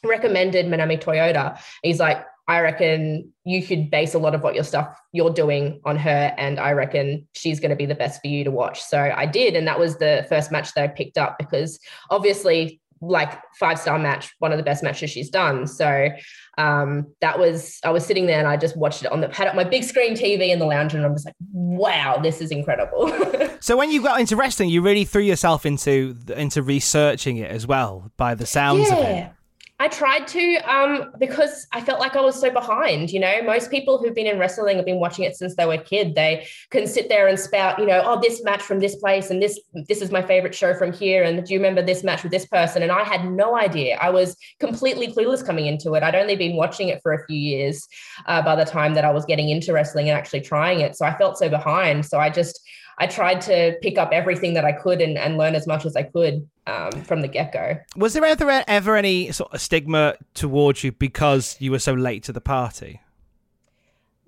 [0.03, 1.61] recommended Manami Toyota.
[1.83, 5.81] He's like I reckon you could base a lot of what your stuff you're doing
[5.85, 6.33] on her.
[6.39, 8.83] And I reckon she's going to be the best for you to watch.
[8.83, 9.57] So I did.
[9.57, 11.81] And that was the first match that I picked up because
[12.11, 15.67] obviously, like five star match, one of the best matches she's done.
[15.67, 16.09] So
[16.57, 19.49] um, that was, I was sitting there and I just watched it on the, had
[19.49, 22.51] up my big screen TV in the lounge and I'm just like, wow, this is
[22.51, 23.13] incredible.
[23.61, 27.67] so when you got into wrestling, you really threw yourself into, into researching it as
[27.67, 28.97] well by the sounds yeah.
[28.97, 29.36] of it.
[29.79, 33.11] I tried to um, because I felt like I was so behind.
[33.11, 35.75] You know, most people who've been in wrestling have been watching it since they were
[35.75, 36.15] a kid.
[36.15, 39.43] They can sit there and spout, you know, oh, this match from this place and
[39.43, 41.23] this this is my favorite show from here.
[41.23, 42.83] And do you remember this match with this person?
[42.83, 43.99] And I had no idea.
[44.01, 46.03] I was completely clueless coming into it.
[46.03, 47.87] I'd only been watching it for a few years
[48.25, 50.97] uh, by the time that I was getting into wrestling and actually trying it.
[50.97, 52.07] So I felt so behind.
[52.07, 52.61] So I just
[52.99, 55.97] I tried to pick up everything that I could and, and learn as much as
[55.97, 57.79] I could um, from the get go.
[57.97, 62.23] Was there ever ever any sort of stigma towards you because you were so late
[62.25, 63.01] to the party?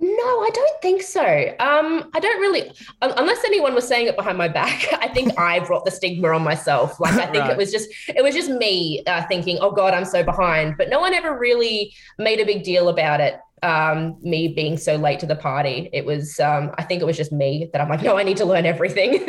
[0.00, 0.06] No,
[0.42, 1.24] I don't think so.
[1.58, 2.70] Um, I don't really,
[3.02, 4.86] unless anyone was saying it behind my back.
[5.00, 7.00] I think I brought the stigma on myself.
[7.00, 7.50] Like I think right.
[7.50, 10.88] it was just, it was just me uh, thinking, "Oh God, I'm so behind." But
[10.88, 15.20] no one ever really made a big deal about it um, me being so late
[15.20, 15.88] to the party.
[15.92, 18.36] It was, um, I think it was just me that I'm like, no, I need
[18.38, 19.24] to learn everything.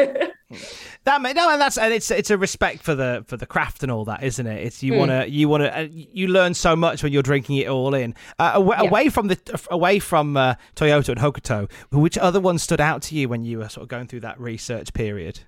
[1.04, 3.92] that no, and that's and it's it's a respect for the for the craft and
[3.92, 4.63] all that, isn't it?
[4.65, 5.00] It's you mm.
[5.00, 8.15] wanna you wanna uh, you learn so much when you're drinking it all in.
[8.39, 8.88] Uh, away, yeah.
[8.89, 13.15] away, from the away from uh, Toyota and Hokuto, which other ones stood out to
[13.15, 15.42] you when you were sort of going through that research period?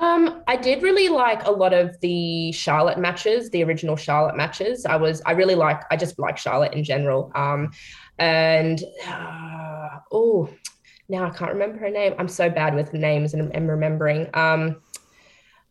[0.00, 4.86] Um, I did really like a lot of the Charlotte matches, the original Charlotte matches.
[4.86, 7.30] I was, I really like, I just like Charlotte in general.
[7.34, 7.70] Um,
[8.18, 10.48] and uh, oh,
[11.08, 12.14] now I can't remember her name.
[12.18, 14.28] I'm so bad with names and, and remembering.
[14.34, 14.80] Um,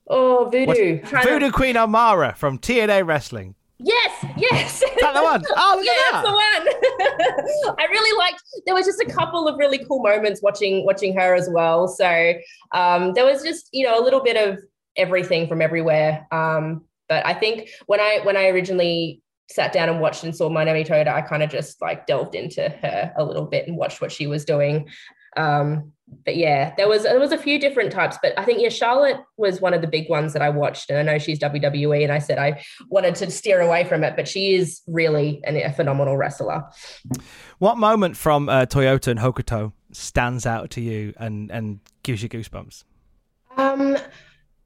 [0.08, 1.01] oh, Voodoo.
[1.01, 1.51] Voodoo to...
[1.51, 3.56] Queen Amara from TNA Wrestling.
[3.83, 4.81] Yes, yes.
[4.81, 5.43] Is that the one?
[5.55, 6.25] Oh, look yeah, at that.
[6.25, 7.75] the one.
[7.79, 8.41] I really liked.
[8.65, 11.87] There was just a couple of really cool moments watching watching her as well.
[11.87, 12.33] So
[12.71, 14.59] um, there was just you know a little bit of
[14.95, 16.25] everything from everywhere.
[16.31, 20.49] Um, but I think when I when I originally sat down and watched and saw
[20.49, 24.01] Manami Toyota, I kind of just like delved into her a little bit and watched
[24.01, 24.87] what she was doing.
[25.35, 25.91] Um,
[26.26, 29.17] but yeah, there was there was a few different types, but I think yeah, Charlotte
[29.38, 32.12] was one of the big ones that I watched, and I know she's WWE, and
[32.12, 35.71] I said I wanted to steer away from it, but she is really an, a
[35.71, 36.63] phenomenal wrestler.
[37.60, 42.30] What moment from uh, Toyota and Hokuto stands out to you and and gives you
[42.30, 42.84] goosebumps?
[43.58, 43.97] Um,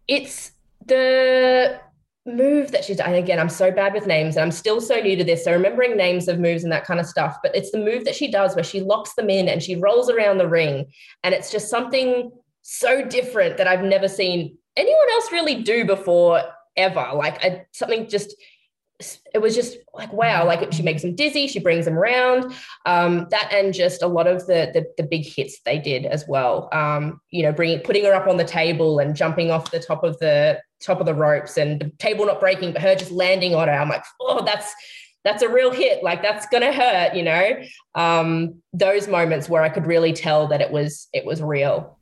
[0.08, 0.52] it's
[0.86, 1.80] The
[2.28, 5.16] move that she's and again, I'm so bad with names and I'm still so new
[5.16, 5.46] to this.
[5.46, 8.16] So remembering names of moves and that kind of stuff, but it's the move that
[8.16, 10.86] she does where she locks them in and she rolls around the ring.
[11.24, 16.44] And it's just something so different that I've never seen anyone else really do before
[16.76, 17.12] ever.
[17.16, 18.36] Like something just
[19.34, 22.54] it was just like wow like she makes them dizzy she brings them around.
[22.86, 26.26] Um, that and just a lot of the, the, the big hits they did as
[26.28, 26.70] well.
[26.72, 30.04] Um, you know bringing putting her up on the table and jumping off the top
[30.04, 33.54] of the top of the ropes and the table not breaking but her just landing
[33.54, 33.74] on her.
[33.74, 34.74] I'm like oh that's
[35.24, 36.04] that's a real hit.
[36.04, 37.52] Like that's gonna hurt you know?
[37.94, 41.97] Um, those moments where i could really tell that it was it was real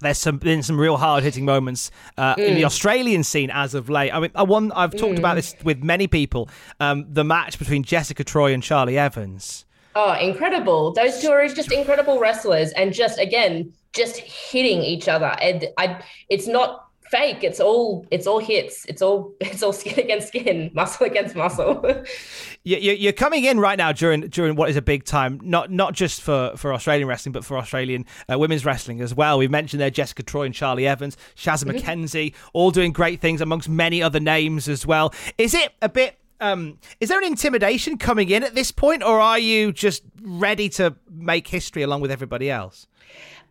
[0.00, 2.46] there's some been some real hard hitting moments uh, mm.
[2.46, 2.66] in the mm.
[2.66, 4.12] Australian scene as of late.
[4.12, 5.18] I mean, I one I've talked mm.
[5.18, 6.48] about this with many people.
[6.80, 9.64] Um, the match between Jessica Troy and Charlie Evans.
[9.94, 10.92] Oh, incredible!
[10.92, 15.34] Those two are just incredible wrestlers, and just again, just hitting each other.
[15.40, 17.42] And I, it's not fake.
[17.42, 18.84] It's all it's all hits.
[18.86, 21.84] It's all it's all skin against skin, muscle against muscle.
[22.64, 26.20] you're coming in right now during during what is a big time, not not just
[26.20, 29.38] for, for Australian wrestling, but for Australian uh, women's wrestling as well.
[29.38, 31.76] We've mentioned there Jessica Troy and Charlie Evans, Shazza mm-hmm.
[31.76, 35.12] McKenzie, all doing great things amongst many other names as well.
[35.38, 36.18] Is it a bit?
[36.38, 40.68] Um, is there an intimidation coming in at this point, or are you just ready
[40.70, 42.86] to make history along with everybody else?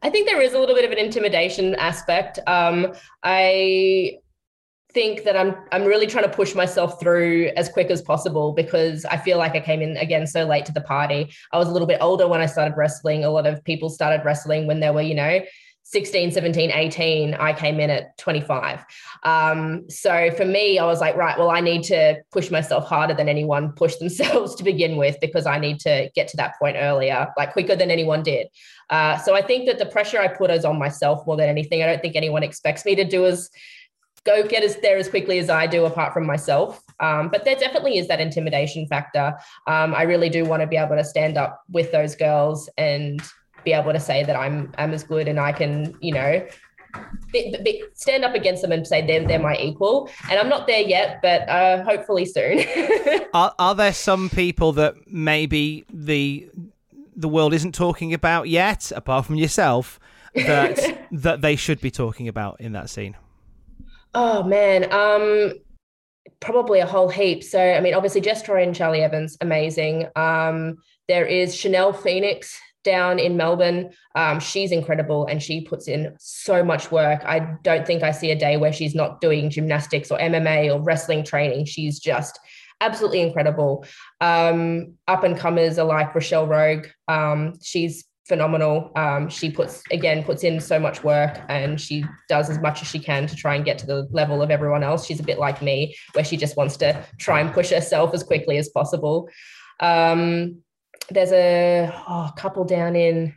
[0.06, 2.38] I think there is a little bit of an intimidation aspect.
[2.46, 4.20] Um, I
[4.94, 9.04] think that I'm I'm really trying to push myself through as quick as possible because
[9.06, 11.34] I feel like I came in again so late to the party.
[11.52, 13.26] I was a little bit older when I started wrestling.
[13.26, 15.40] A lot of people started wrestling when they were, you know,
[15.88, 18.84] 16, 17, 18, I came in at 25.
[19.22, 23.14] Um, so for me, I was like, right, well, I need to push myself harder
[23.14, 26.78] than anyone pushed themselves to begin with because I need to get to that point
[26.80, 28.48] earlier, like quicker than anyone did.
[28.90, 31.84] Uh, so I think that the pressure I put is on myself more than anything.
[31.84, 33.52] I don't think anyone expects me to do as
[34.26, 36.82] go get us there as quickly as I do, apart from myself.
[37.00, 39.36] Um, but there definitely is that intimidation factor.
[39.68, 43.22] Um, I really do want to be able to stand up with those girls and
[43.66, 46.48] be able to say that I'm I'm as good and I can, you know,
[47.32, 50.10] be, be, stand up against them and say they're, they're my equal.
[50.30, 52.64] And I'm not there yet, but uh, hopefully soon.
[53.34, 56.50] are, are there some people that maybe the
[57.18, 60.00] the world isn't talking about yet, apart from yourself,
[60.34, 63.16] that that they should be talking about in that scene?
[64.14, 65.54] Oh man, um,
[66.40, 67.44] probably a whole heap.
[67.44, 70.08] So I mean, obviously Jess Troy and Charlie Evans, amazing.
[70.16, 73.90] Um, there is Chanel Phoenix down in Melbourne.
[74.16, 77.22] Um, she's incredible and she puts in so much work.
[77.26, 80.82] I don't think I see a day where she's not doing gymnastics or MMA or
[80.82, 81.66] wrestling training.
[81.66, 82.40] She's just
[82.80, 83.86] absolutely incredible.
[84.22, 86.88] Um, up and comers are like Rochelle Rogue.
[87.08, 88.92] Um, she's phenomenal.
[88.96, 92.88] Um, she puts again puts in so much work and she does as much as
[92.88, 95.06] she can to try and get to the level of everyone else.
[95.06, 98.24] She's a bit like me, where she just wants to try and push herself as
[98.24, 99.30] quickly as possible.
[99.80, 100.64] Um,
[101.10, 103.34] there's a oh, couple down in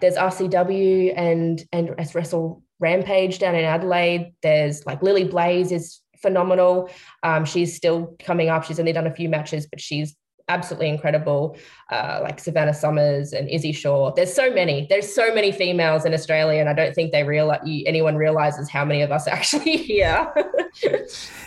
[0.00, 4.34] there's RCW and and as Wrestle Rampage down in Adelaide.
[4.42, 6.90] There's like Lily Blaze is phenomenal.
[7.22, 8.64] Um, she's still coming up.
[8.64, 10.16] She's only done a few matches, but she's
[10.48, 11.56] absolutely incredible.
[11.90, 14.12] Uh, like Savannah Summers and Izzy Shaw.
[14.12, 14.86] There's so many.
[14.90, 18.84] There's so many females in Australia, and I don't think they realize anyone realizes how
[18.84, 20.32] many of us actually here.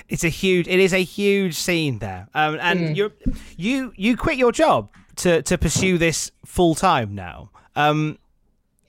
[0.09, 0.67] it's a huge.
[0.67, 2.95] It is a huge scene there, um, and mm.
[2.95, 3.11] you
[3.57, 7.49] you you quit your job to to pursue this full time now.
[7.75, 8.17] Um,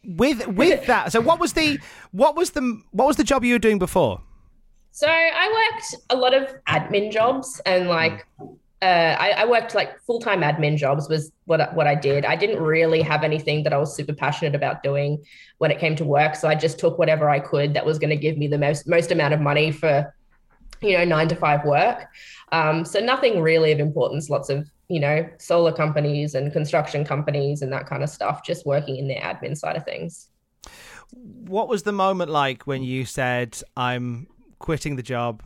[0.05, 1.79] with with that, so what was the
[2.13, 4.23] what was the what was the job you were doing before?
[4.93, 8.27] So I worked a lot of admin jobs and like
[8.81, 12.25] uh, I, I, worked like full time admin jobs was what what I did.
[12.25, 15.25] I didn't really have anything that I was super passionate about doing
[15.59, 18.11] when it came to work, so I just took whatever I could that was going
[18.11, 20.15] to give me the most most amount of money for
[20.81, 22.07] you know nine to five work.
[22.53, 24.31] Um, so nothing really of importance.
[24.31, 28.65] Lots of you know, solar companies and construction companies and that kind of stuff, just
[28.65, 30.29] working in the admin side of things.
[31.13, 34.27] What was the moment like when you said, I'm
[34.59, 35.43] quitting the job?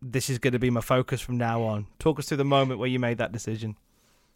[0.00, 1.86] This is going to be my focus from now on.
[1.98, 3.76] Talk us through the moment where you made that decision.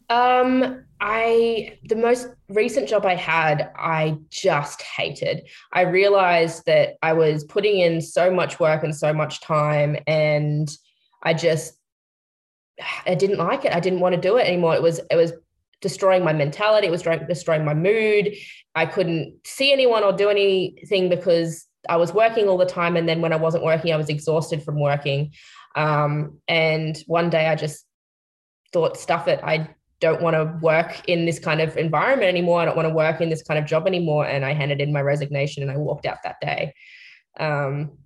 [0.09, 5.47] Um, I the most recent job I had, I just hated.
[5.73, 10.69] I realized that I was putting in so much work and so much time, and
[11.23, 11.76] I just
[13.05, 13.73] I didn't like it.
[13.73, 14.75] I didn't want to do it anymore.
[14.75, 15.33] It was it was
[15.81, 16.87] destroying my mentality.
[16.87, 18.33] It was destroying my mood.
[18.75, 22.97] I couldn't see anyone or do anything because I was working all the time.
[22.97, 25.33] And then when I wasn't working, I was exhausted from working.
[25.75, 27.85] Um, and one day I just
[28.73, 29.39] thought, stuff it.
[29.43, 32.61] I don't want to work in this kind of environment anymore.
[32.61, 34.25] I don't want to work in this kind of job anymore.
[34.25, 36.73] And I handed in my resignation and I walked out that day.
[37.39, 37.97] Um,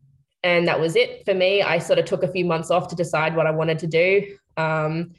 [0.43, 1.62] and that was it for me.
[1.62, 4.38] I sort of took a few months off to decide what I wanted to do.
[4.62, 5.12] Um,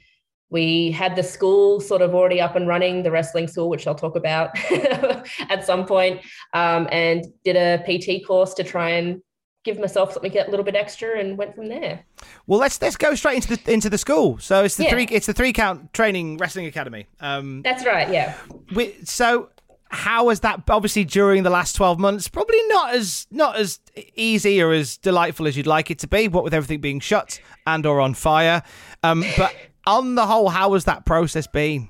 [0.49, 3.95] we had the school sort of already up and running, the wrestling school, which I'll
[3.95, 4.51] talk about
[5.49, 6.21] at some point,
[6.53, 9.21] um, and did a PT course to try and
[9.65, 12.05] give myself something a little bit extra, and went from there.
[12.47, 14.37] Well, let's let's go straight into the into the school.
[14.37, 14.91] So it's the Yeah.
[14.91, 17.07] three it's the three count training wrestling academy.
[17.19, 18.09] Um, That's right.
[18.11, 18.35] Yeah.
[18.75, 19.49] we, so
[19.93, 20.63] how was that?
[20.69, 23.79] Obviously, during the last twelve months, probably not as not as
[24.15, 26.27] easy or as delightful as you'd like it to be.
[26.27, 28.63] What with everything being shut and or on fire,
[29.03, 31.89] um, but on the whole, how has that process been?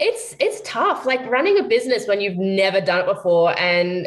[0.00, 4.06] it's it's tough like running a business when you've never done it before and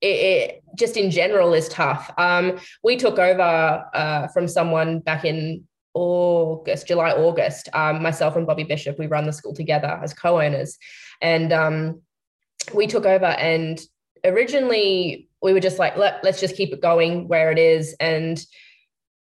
[0.00, 5.24] it, it just in general is tough um, we took over uh, from someone back
[5.24, 10.12] in august july august um, myself and bobby bishop we run the school together as
[10.14, 10.78] co-owners
[11.20, 12.00] and um,
[12.72, 13.80] we took over and
[14.24, 18.44] originally we were just like Let, let's just keep it going where it is and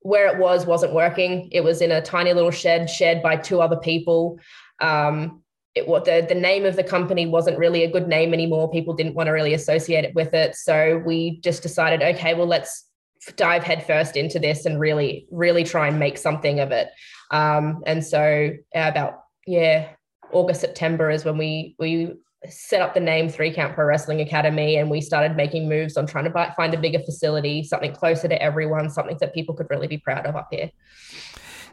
[0.00, 3.60] where it was wasn't working it was in a tiny little shed shared by two
[3.60, 4.38] other people
[4.80, 5.42] um,
[5.74, 8.70] it what the the name of the company wasn't really a good name anymore.
[8.70, 12.46] People didn't want to really associate it with it, so we just decided, okay, well,
[12.46, 12.88] let's
[13.36, 16.88] dive headfirst into this and really, really try and make something of it.
[17.30, 19.88] Um, and so uh, about yeah,
[20.32, 22.12] August September is when we we
[22.48, 26.06] set up the name Three Count Pro Wrestling Academy, and we started making moves on
[26.06, 29.68] trying to buy, find a bigger facility, something closer to everyone, something that people could
[29.70, 30.70] really be proud of up here.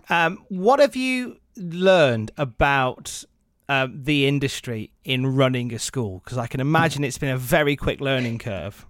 [0.10, 3.24] Um, what have you learned about
[3.70, 6.22] um, the industry in running a school?
[6.24, 8.86] Because I can imagine it's been a very quick learning curve.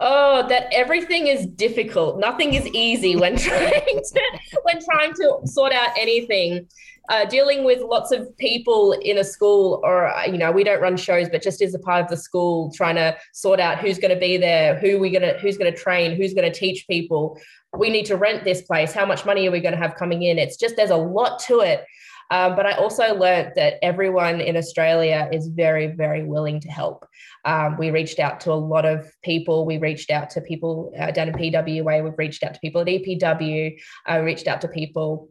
[0.00, 2.20] Oh, that everything is difficult.
[2.20, 4.20] Nothing is easy when trying to
[4.62, 6.68] when trying to sort out anything.
[7.08, 10.80] Uh, dealing with lots of people in a school, or uh, you know, we don't
[10.80, 13.98] run shows, but just as a part of the school, trying to sort out who's
[13.98, 16.86] going to be there, who we gonna, who's going to train, who's going to teach
[16.86, 17.40] people.
[17.76, 18.92] We need to rent this place.
[18.92, 20.38] How much money are we going to have coming in?
[20.38, 21.84] It's just there's a lot to it.
[22.30, 27.06] Um, but I also learned that everyone in Australia is very, very willing to help.
[27.44, 29.64] Um, we reached out to a lot of people.
[29.64, 32.04] We reached out to people uh, down in PWA.
[32.04, 33.78] We've reached out to people at EPW.
[34.06, 35.30] I reached out to people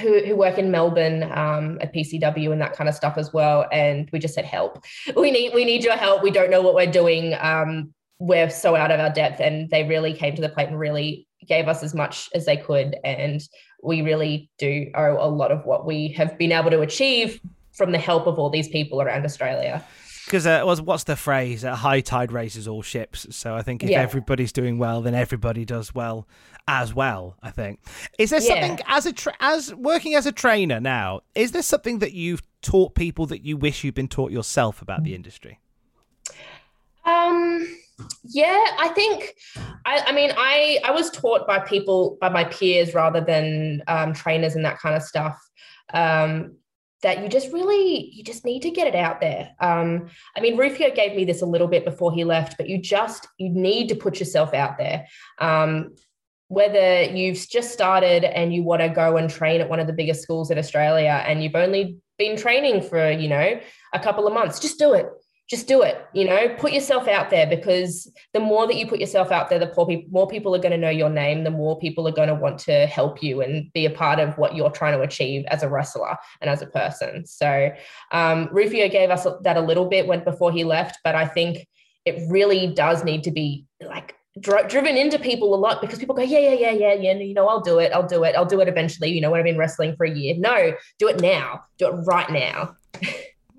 [0.00, 3.66] who, who work in Melbourne um, at PCW and that kind of stuff as well.
[3.72, 4.84] And we just said, help.
[5.16, 6.22] We need we need your help.
[6.22, 7.34] We don't know what we're doing.
[7.40, 9.40] Um, we're so out of our depth.
[9.40, 12.56] And they really came to the plate and really gave us as much as they
[12.56, 12.96] could.
[13.04, 13.40] And
[13.82, 17.40] we really do owe a lot of what we have been able to achieve
[17.72, 19.84] from the help of all these people around Australia.
[20.26, 21.64] Because uh, what's, what's the phrase?
[21.64, 23.26] Uh, high tide raises all ships.
[23.30, 24.02] So I think if Yeah.
[24.02, 26.26] everybody's doing well, then everybody does well
[26.68, 27.36] as well.
[27.42, 27.78] I think.
[28.18, 28.48] Is there Yeah.
[28.48, 31.20] something as a tra- as working as a trainer now?
[31.34, 35.04] Is there something that you've taught people that you wish you'd been taught yourself about
[35.04, 35.60] the industry?
[37.04, 37.66] Um,
[38.24, 39.34] yeah, I think.
[39.84, 44.12] I, I mean, I I was taught by people by my peers rather than um,
[44.12, 45.38] trainers and that kind of stuff.
[45.94, 46.56] Um,
[47.02, 49.50] that you just really you just need to get it out there.
[49.60, 52.78] Um, I mean, Rufio gave me this a little bit before he left, but you
[52.78, 55.06] just you need to put yourself out there.
[55.38, 55.94] Um,
[56.48, 59.92] whether you've just started and you want to go and train at one of the
[59.92, 63.60] biggest schools in Australia and you've only been training for, you know,
[63.92, 65.06] a couple of months, just do it.
[65.48, 66.04] Just do it.
[66.12, 69.60] You know, put yourself out there because the more that you put yourself out there,
[69.60, 72.12] the more people, more people are going to know your name, the more people are
[72.12, 75.02] going to want to help you and be a part of what you're trying to
[75.02, 77.24] achieve as a wrestler and as a person.
[77.26, 77.70] So
[78.10, 81.68] um, Rufio gave us that a little bit when before he left, but I think
[82.04, 86.14] it really does need to be like dri- driven into people a lot because people
[86.14, 87.12] go, yeah, yeah, yeah, yeah, yeah.
[87.14, 87.92] You know, I'll do it.
[87.92, 88.34] I'll do it.
[88.36, 89.10] I'll do it eventually.
[89.10, 90.34] You know, when I've been wrestling for a year.
[90.38, 91.64] No, do it now.
[91.78, 92.76] Do it right now.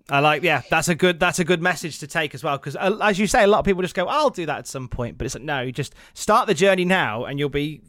[0.09, 2.75] I like, yeah, that's a good that's a good message to take as well because,
[2.77, 4.87] uh, as you say, a lot of people just go, "I'll do that at some
[4.87, 7.81] point," but it's like, no, you just start the journey now, and you'll be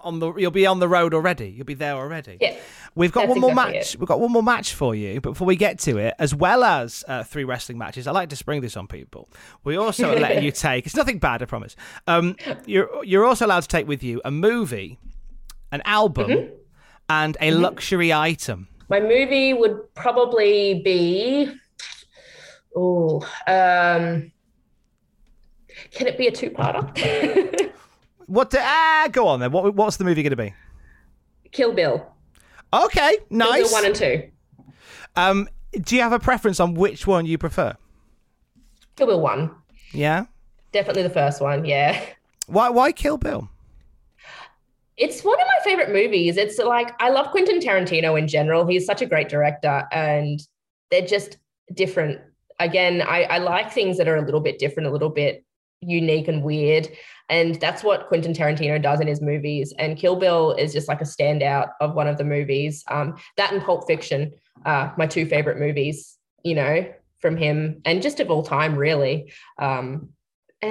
[0.00, 1.48] on the you'll be on the road already.
[1.48, 2.36] You'll be there already.
[2.40, 2.56] Yeah,
[2.94, 3.94] We've got one more exactly match.
[3.94, 4.00] it.
[4.00, 6.62] We've got one more match for you, but before we get to it, as well
[6.62, 9.30] as uh, three wrestling matches, I like to spring this on people.
[9.64, 10.84] We also are letting you take.
[10.84, 11.74] It's nothing bad, I promise.
[12.06, 14.98] Um, you're you're also allowed to take with you a movie,
[15.72, 16.54] an album, Mm-hmm.
[17.08, 18.68] and a luxury item.
[18.88, 21.52] My movie would probably be,
[22.76, 24.30] oh, um,
[25.90, 27.70] can it be a two-parter?
[28.26, 28.50] What?
[28.50, 29.52] The, ah, go on then.
[29.52, 30.54] What what's the movie going to be?
[31.50, 32.06] Kill Bill.
[32.72, 33.64] Okay, Kill nice.
[33.64, 34.30] Bill one and two.
[35.16, 37.74] Um, do you have a preference on which one you prefer?
[38.96, 39.54] Kill Bill one.
[39.92, 40.26] Yeah.
[40.72, 41.64] Definitely the first one.
[41.64, 42.02] Yeah.
[42.46, 43.48] Why why Kill Bill?
[44.96, 46.36] It's one of my favorite movies.
[46.36, 48.66] It's like I love Quentin Tarantino in general.
[48.66, 50.40] He's such a great director, and
[50.90, 51.38] they're just
[51.72, 52.20] different.
[52.60, 55.44] Again, I, I like things that are a little bit different, a little bit
[55.80, 56.88] unique and weird.
[57.28, 59.72] And that's what Quentin Tarantino does in his movies.
[59.78, 62.84] And Kill Bill is just like a standout of one of the movies.
[62.88, 64.32] Um, that and Pulp Fiction,
[64.64, 66.86] uh, my two favorite movies, you know,
[67.18, 69.32] from him and just of all time, really.
[69.58, 70.10] Um,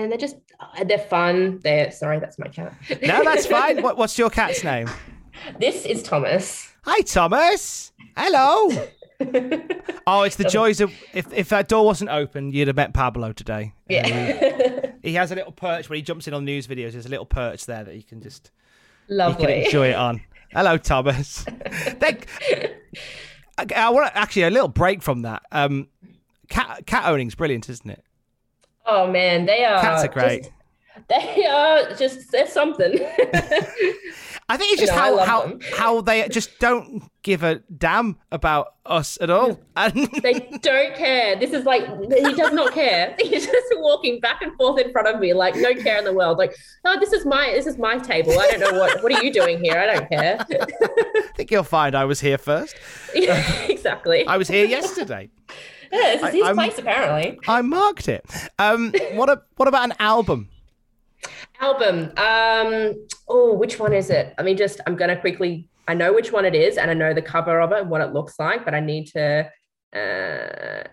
[0.02, 0.38] and they're just
[0.86, 1.60] they're fun.
[1.64, 2.76] They're sorry, that's my cat.
[3.02, 3.82] no, that's fine.
[3.82, 4.90] What, what's your cat's name?
[5.60, 6.72] This is Thomas.
[6.84, 7.92] Hi, Thomas.
[8.18, 8.70] Hello.
[10.08, 13.32] oh, it's the joys of if if that door wasn't open, you'd have met Pablo
[13.32, 13.74] today.
[13.88, 14.82] Yeah.
[14.84, 16.94] Um, he has a little perch when he jumps in on news videos.
[16.94, 18.52] There's a little perch there that you can just
[19.08, 20.22] lovely can enjoy it on.
[20.52, 21.46] Hello, Thomas.
[22.00, 22.20] they,
[23.58, 25.44] I, I want actually a little break from that.
[25.52, 25.88] Um,
[26.50, 28.04] cat cat owning's brilliant, isn't it?
[28.86, 29.82] Oh man, they are.
[29.82, 30.44] Cats are great.
[30.44, 30.54] Just,
[31.10, 32.94] they are just they're something.
[34.50, 39.18] I think it's just how how, how they just don't give a damn about us
[39.22, 39.60] at all.
[39.76, 41.36] And they don't care.
[41.36, 43.16] This is like he does not care.
[43.20, 46.14] He's just walking back and forth in front of me, like no care in the
[46.14, 46.38] world.
[46.38, 46.56] Like,
[46.86, 48.38] oh, this is my this is my table.
[48.38, 49.78] I don't know what what are you doing here.
[49.78, 50.38] I don't care.
[50.50, 52.76] I think you'll find I was here first.
[53.16, 54.28] Exactly.
[54.28, 55.30] I was here yesterday.
[55.94, 57.40] Yeah, this is his I, place apparently.
[57.48, 58.26] I marked it.
[58.58, 60.50] Um, what a, what about an album?
[61.62, 62.12] Album.
[62.18, 62.96] Um,
[63.28, 64.34] oh, which one is it?
[64.40, 65.70] I mean, just I'm gonna quickly.
[65.88, 68.02] I know which one it is, and I know the cover of it and what
[68.02, 69.50] it looks like, but I need to.
[69.96, 70.84] Uh,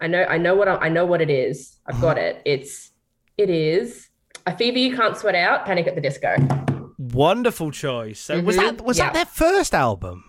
[0.00, 0.24] I know.
[0.24, 1.78] I know what I, I know what it is.
[1.86, 2.42] I've got it.
[2.44, 2.90] It's.
[3.36, 4.10] It is
[4.46, 5.64] a fever you can't sweat out.
[5.64, 6.36] Panic at the Disco.
[6.98, 8.20] Wonderful choice.
[8.20, 8.46] So mm-hmm.
[8.46, 10.24] was that was that their first album?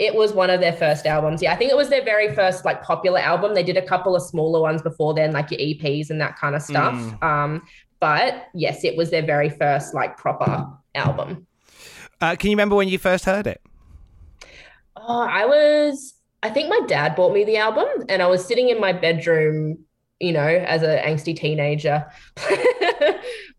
[0.00, 1.42] It was one of their first albums.
[1.42, 3.54] Yeah, I think it was their very first like popular album.
[3.54, 6.56] They did a couple of smaller ones before then, like your EPs and that kind
[6.56, 6.94] of stuff.
[6.94, 7.22] Mm.
[7.22, 7.62] Um,
[8.00, 11.46] but yes, it was their very first like proper album.
[12.18, 13.60] Uh, can you remember when you first heard it?
[14.96, 16.14] Oh, I was.
[16.42, 19.84] I think my dad bought me the album, and I was sitting in my bedroom,
[20.18, 22.10] you know, as an angsty teenager,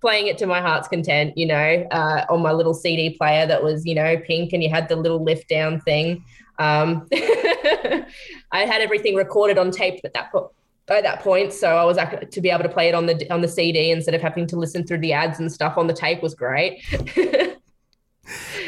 [0.01, 3.63] playing it to my heart's content, you know, uh, on my little CD player that
[3.63, 6.23] was, you know, pink, and you had the little lift down thing.
[6.59, 10.47] Um, I had everything recorded on tape at that point
[10.89, 11.53] at that point.
[11.53, 14.13] So I was to be able to play it on the on the CD instead
[14.13, 16.83] of having to listen through the ads and stuff on the tape was great.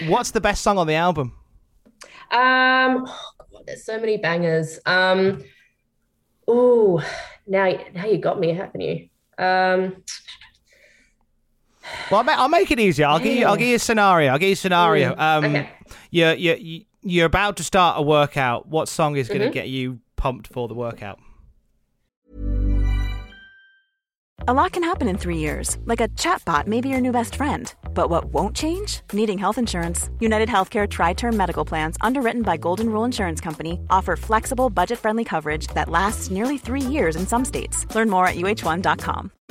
[0.08, 1.34] What's the best song on the album?
[2.32, 4.80] Um, oh God, there's so many bangers.
[4.86, 5.44] Um,
[6.48, 7.04] oh,
[7.48, 9.10] now now you got me, haven't you?
[9.38, 10.04] Um.
[12.10, 13.06] Well, I'll make, I'll make it easier.
[13.06, 13.46] I'll give you.
[13.46, 14.32] I'll give you a scenario.
[14.32, 15.16] I'll give you a scenario.
[15.18, 15.70] Um, okay.
[16.12, 16.58] You're you're
[17.02, 18.68] you're about to start a workout.
[18.68, 19.54] What song is going to mm-hmm.
[19.54, 21.20] get you pumped for the workout?
[24.46, 27.36] A lot can happen in three years, like a chatbot may be your new best
[27.36, 27.74] friend.
[27.94, 29.00] But what won't change?
[29.14, 30.10] Needing health insurance.
[30.20, 35.00] United Healthcare Tri Term Medical Plans, underwritten by Golden Rule Insurance Company, offer flexible, budget
[35.00, 37.86] friendly coverage that lasts nearly three years in some states.
[37.96, 39.32] Learn more at uh1.com.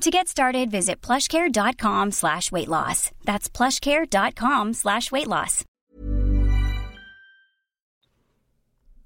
[0.00, 3.12] To get started, visit plushcare.com slash weight loss.
[3.24, 5.64] That's plushcare.com slash weight loss.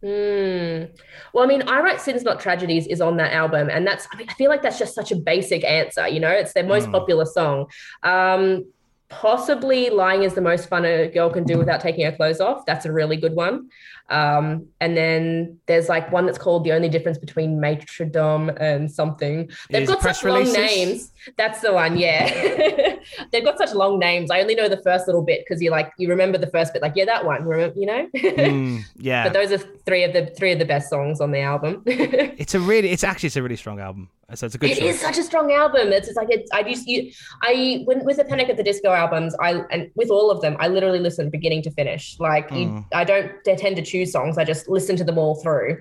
[0.03, 0.91] Mm.
[1.33, 3.69] Well, I mean, I Write Sins Not Tragedies is on that album.
[3.71, 6.31] And that's, I mean, I feel like that's just such a basic answer, you know?
[6.31, 6.93] It's their most mm.
[6.93, 7.67] popular song.
[8.03, 8.65] Um,
[9.09, 12.65] possibly Lying is the most fun a girl can do without taking her clothes off.
[12.67, 13.69] That's a really good one.
[14.09, 19.51] Um, and then there's like one that's called The Only Difference Between Martyrdom and something.
[19.71, 20.55] They've is got such releases?
[20.55, 21.13] long names.
[21.37, 22.97] That's the one, yeah.
[23.33, 24.31] They've got such long names.
[24.31, 26.83] I only know the first little bit because you like you remember the first bit,
[26.83, 28.09] like, yeah, that one, remember, you know?
[28.17, 29.25] mm, yeah.
[29.25, 31.83] But those are three of the three of the best songs on the album.
[31.87, 34.09] it's a really it's actually it's a really strong album.
[34.35, 35.93] So it's a good It is such a strong album.
[35.93, 37.13] It's just like it's I just you
[37.43, 40.57] I when with the Panic at the Disco albums, I and with all of them,
[40.59, 42.19] I literally listen beginning to finish.
[42.19, 42.61] Like mm.
[42.61, 44.37] you, I don't tend to choose songs.
[44.37, 45.79] I just listen to them all through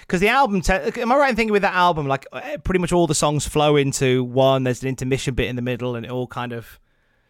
[0.00, 2.78] because the album te- am i right in thinking with that album like uh, pretty
[2.80, 6.04] much all the songs flow into one there's an intermission bit in the middle and
[6.04, 6.78] it all kind of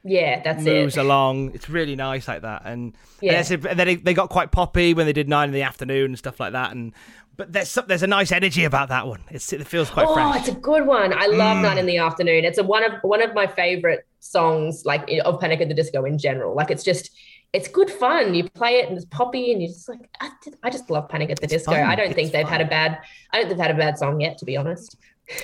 [0.05, 1.01] Yeah, that's moves it.
[1.01, 1.53] along.
[1.55, 2.63] It's really nice like that.
[2.65, 3.45] And, Yeah.
[3.49, 6.07] and, and then it- they got quite poppy when they did nine in the afternoon
[6.07, 6.73] and stuff like that.
[6.73, 6.93] And
[7.37, 9.21] but there's some, there's a nice energy about that one.
[9.31, 10.41] It's, it feels quite oh, fresh.
[10.41, 11.13] it's a good one.
[11.13, 11.63] I love Mm.
[11.63, 12.45] Nine in the Afternoon.
[12.45, 16.05] It's a one of one of my favorite songs, like of Panic at the Disco
[16.05, 16.55] in general.
[16.55, 17.11] Like it's just,
[17.53, 18.35] it's good fun.
[18.35, 21.09] You play it and it's poppy, and you're just like, I just, I just love
[21.09, 21.73] Panic at the Disco.
[21.73, 21.83] fun.
[21.83, 22.99] I don't think they've had a bad,
[23.31, 24.97] I don't think they've had a bad song yet, to be honest.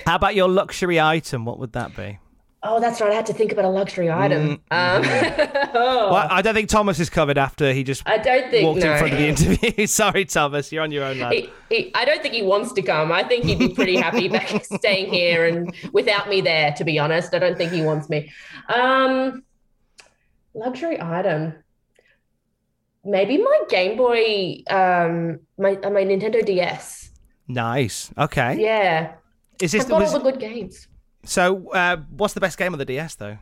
[0.07, 1.45] How about your luxury item?
[1.45, 2.19] What would that be?
[2.61, 3.13] Oh, that's right.
[3.13, 4.51] I had to think about a luxury item.
[4.51, 8.67] Um, oh, Well, I don't think Thomas is covered after he just I don't think
[8.67, 8.93] walked no.
[8.93, 9.87] in front of the interview.
[9.87, 11.35] Sorry, Thomas, you're on your own, lad.
[11.35, 13.13] He, he, I don't think he wants to come.
[13.13, 16.73] I think he'd be pretty happy back staying here and without me there.
[16.73, 18.33] To be honest, I don't think he wants me.
[18.69, 19.45] Um,
[20.53, 21.55] luxury item.
[23.05, 27.13] Maybe my Game Boy, um, my uh, my Nintendo DS.
[27.47, 28.11] Nice.
[28.19, 28.61] Okay.
[28.61, 29.15] Yeah,
[29.63, 30.88] Is this I've got was, all the good games.
[31.25, 31.71] So?
[31.73, 33.39] Uh, what's the best game on the DS though?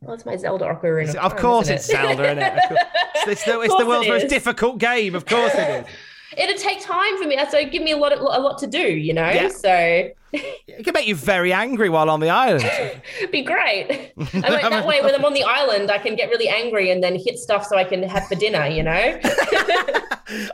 [0.00, 1.10] Well, it's my Zelda Ocarina.
[1.10, 1.86] Of it- of Time, course, isn't it's?
[1.86, 2.58] Zelda, isn't it?
[3.24, 5.14] It's the, it's the world's it most difficult game.
[5.14, 5.92] Of course it is.
[6.36, 8.80] It'd take time for me, so give me a lot, of, a lot to do.
[8.80, 9.48] You know, Yeah.
[9.48, 12.64] so It can make you very angry while on the island.
[13.30, 14.12] be great.
[14.18, 17.00] I mean, that way, when I'm on the island, I can get really angry and
[17.00, 18.66] then hit stuff so I can have for dinner.
[18.66, 19.20] You know.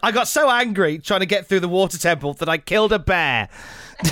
[0.02, 2.98] I got so angry trying to get through the water temple that I killed a
[2.98, 3.48] bear.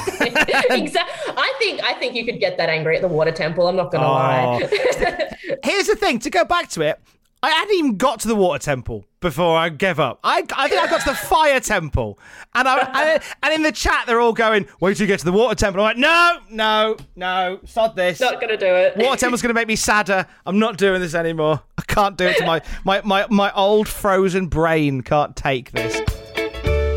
[0.71, 1.35] exactly.
[1.37, 3.67] I think I think you could get that angry at the water temple.
[3.69, 4.11] I'm not gonna Oh.
[4.11, 5.37] lie.
[5.65, 7.01] Here's the thing: to go back to it,
[7.43, 10.19] I hadn't even got to the water temple before I gave up.
[10.25, 12.19] I, I think I got to the fire temple,
[12.55, 15.25] and I, I and in the chat they're all going, "Wait till you get to
[15.25, 18.97] the water temple." I'm like, "No, no, no, sod this." not gonna do it.
[18.97, 20.27] Water temple's going to make me sadder.
[20.45, 21.63] I'm not doing this anymore.
[21.79, 26.01] I can't do it to my my my, my old frozen brain can't take this.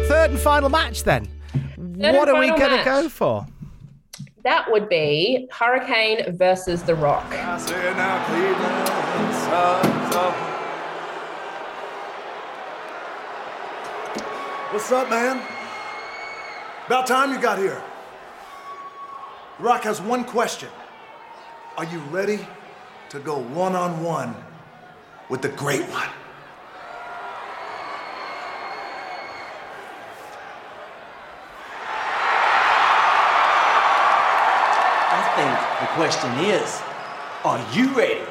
[0.08, 1.28] Third and final match then.
[2.02, 3.46] And what are we going to go for?
[4.44, 7.30] That would be Hurricane versus The Rock.
[14.72, 15.42] What's up, man?
[16.86, 17.82] About time you got here.
[19.60, 20.70] Rock has one question.
[21.78, 22.48] Are you ready
[23.10, 24.36] to go one on one
[25.28, 26.08] with the great one?
[35.96, 36.82] Question is
[37.44, 38.22] Are you ready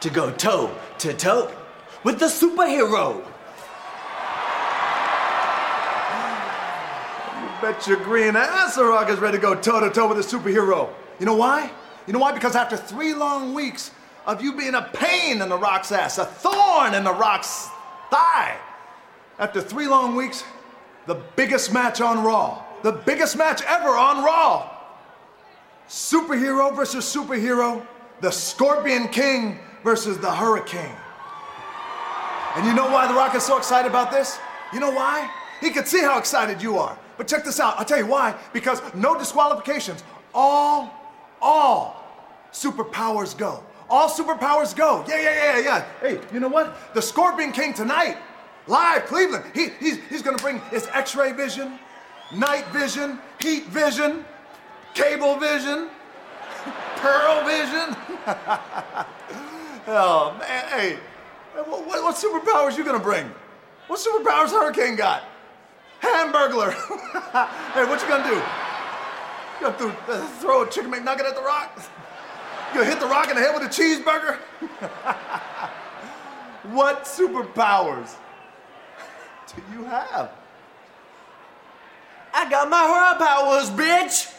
[0.00, 1.52] to go toe to toe
[2.02, 3.24] with the superhero?
[7.40, 10.36] You bet your green ass Rock is ready to go toe to toe with the
[10.36, 10.90] superhero.
[11.20, 11.70] You know why?
[12.06, 12.32] You know why?
[12.32, 13.92] Because after three long weeks
[14.26, 17.68] of you being a pain in the Rock's ass, a thorn in the Rock's
[18.10, 18.56] thigh,
[19.38, 20.44] after three long weeks,
[21.06, 24.75] the biggest match on Raw, the biggest match ever on Raw.
[25.88, 27.86] Superhero versus superhero,
[28.20, 30.96] the Scorpion King versus the Hurricane.
[32.56, 34.38] And you know why The Rock is so excited about this?
[34.72, 35.30] You know why?
[35.60, 36.98] He can see how excited you are.
[37.16, 37.78] But check this out.
[37.78, 38.34] I'll tell you why.
[38.52, 40.02] Because no disqualifications.
[40.34, 40.92] All,
[41.40, 42.02] all
[42.52, 43.62] superpowers go.
[43.88, 45.04] All superpowers go.
[45.06, 45.84] Yeah, yeah, yeah, yeah.
[46.00, 46.94] Hey, you know what?
[46.94, 48.16] The Scorpion King tonight,
[48.66, 49.44] live Cleveland.
[49.54, 51.78] He, he's, he's gonna bring his X-ray vision,
[52.34, 54.24] night vision, heat vision,
[54.96, 55.90] cable vision,
[56.96, 57.94] Pearle Vision.
[59.86, 60.98] oh man, hey,
[61.54, 63.30] what, what, superpowers you gonna bring?
[63.88, 65.22] What superpowers Hurricane got?
[66.00, 66.72] Hamburglar.
[67.74, 68.36] hey, what you gonna do?
[68.36, 71.78] You gonna th- uh, throw a chicken McNugget at the rock?
[72.74, 74.38] You gonna hit the rock in the head with a cheeseburger?
[76.74, 78.16] what superpowers
[79.46, 80.32] do you have?
[82.34, 84.35] I got my hurl powers, bitch!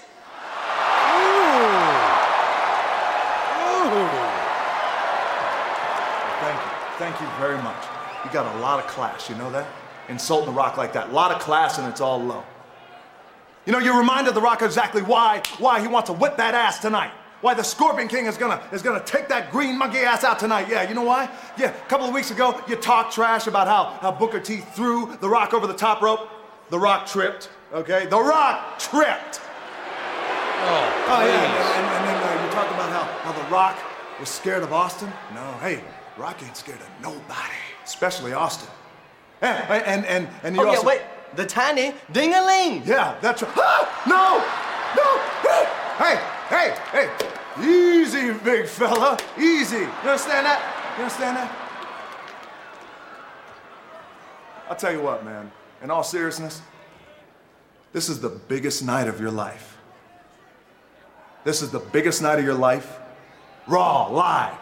[6.39, 6.71] Thank you.
[6.97, 7.83] Thank you very much.
[8.25, 9.67] You got a lot of class, you know that?
[10.09, 11.09] Insulting the rock like that.
[11.09, 12.43] A lot of class and it's all low.
[13.65, 16.79] You know, you reminded the rock exactly why why he wants to whip that ass
[16.79, 17.11] tonight.
[17.41, 20.67] Why the Scorpion King is gonna is gonna take that green monkey ass out tonight.
[20.69, 21.29] Yeah, you know why?
[21.57, 25.17] Yeah, a couple of weeks ago, you talked trash about how, how Booker T threw
[25.21, 26.29] the rock over the top rope.
[26.69, 28.05] The rock tripped, okay?
[28.07, 29.41] The rock tripped.
[30.59, 33.77] Oh, oh yeah, and, and, then uh, you talk about how, how The Rock
[34.19, 35.11] was scared of Austin.
[35.33, 35.81] No, hey,
[36.17, 38.69] Rock ain't scared of nobody, especially Austin.
[39.41, 41.01] And and and, and you Oh, yeah, wait.
[41.35, 42.83] The tiny ding-a-ling.
[42.85, 43.51] Yeah, that's right.
[43.57, 44.39] Ah, no,
[44.95, 46.15] no, hey,
[46.49, 47.09] hey, hey,
[47.57, 49.77] hey, easy, big fella, easy.
[49.79, 50.95] You understand that?
[50.97, 51.67] You understand that?
[54.69, 55.51] I'll tell you what, man.
[55.81, 56.61] In all seriousness,
[57.93, 59.76] this is the biggest night of your life.
[61.47, 62.99] This is the biggest night of your life.
[63.67, 64.57] Raw, live.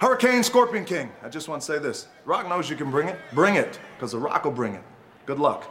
[0.00, 2.08] Hurricane Scorpion King, I just want to say this.
[2.24, 3.18] Rock knows you can bring it.
[3.34, 4.82] Bring it, because The Rock will bring it.
[5.26, 5.70] Good luck.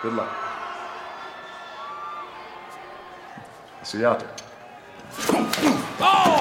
[0.00, 0.32] Good luck.
[3.80, 4.30] I'll see you out there.
[5.98, 6.38] Oh!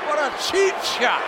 [0.06, 1.20] what a cheap shot.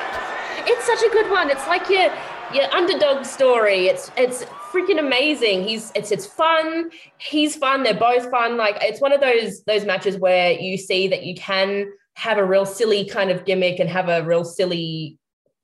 [0.67, 1.51] It's such a good one.
[1.51, 2.11] It's like your
[2.55, 3.89] your underdog story.
[3.89, 5.65] It's it's freaking amazing.
[5.65, 6.91] He's it's it's fun.
[7.19, 7.83] He's fun.
[7.83, 8.57] They're both fun.
[8.57, 12.45] Like it's one of those those matches where you see that you can have a
[12.45, 15.19] real silly kind of gimmick and have a real silly,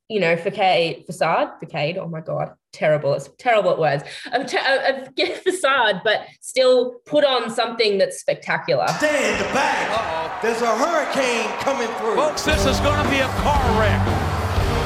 [0.09, 1.99] you know, facade facade facade.
[1.99, 3.15] Oh my god, terrible.
[3.15, 4.05] It's terrible at words.
[4.33, 8.87] A, te- a, a facade, but still put on something that's spectacular.
[8.89, 9.91] Stay in the back.
[9.91, 10.39] Uh-oh.
[10.43, 12.17] There's a hurricane coming through.
[12.17, 14.25] Folks, this is going to be a car wreck.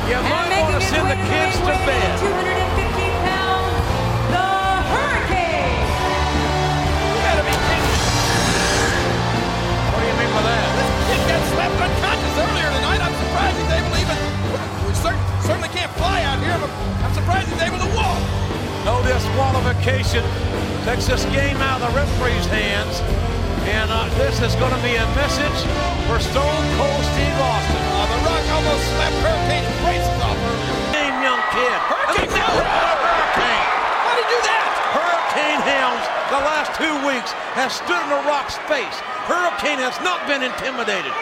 [0.09, 2.48] You might want to send the kids to bed.
[17.29, 18.17] Surprised he's able to walk.
[18.89, 20.25] No disqualification
[20.89, 23.05] takes this game out of the referee's hands.
[23.69, 25.61] And uh, this is going to be a message
[26.09, 27.85] for Stone Cold Steve Austin.
[27.85, 30.73] Uh, the Rock almost slapped Hurricane's braces off earlier.
[30.97, 31.77] Name young kid.
[31.85, 32.49] Hurricane, no!
[32.65, 33.69] Hurricane.
[34.09, 34.73] How'd he do that?
[34.97, 38.97] Hurricane Helms, the last two weeks, has stood in the Rock's face.
[39.29, 41.13] Hurricane has not been intimidated.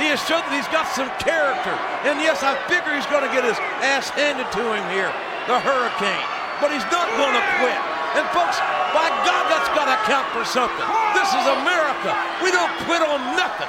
[0.00, 1.76] He has shown that he's got some character.
[2.08, 5.12] And yes, I figure he's going to get his ass handed to him here,
[5.46, 6.26] the Hurricane.
[6.62, 7.80] But he's not going to quit.
[8.14, 8.56] And folks,
[8.94, 10.86] by God, that's got to count for something.
[11.18, 12.14] This is America.
[12.40, 13.68] We don't quit on nothing.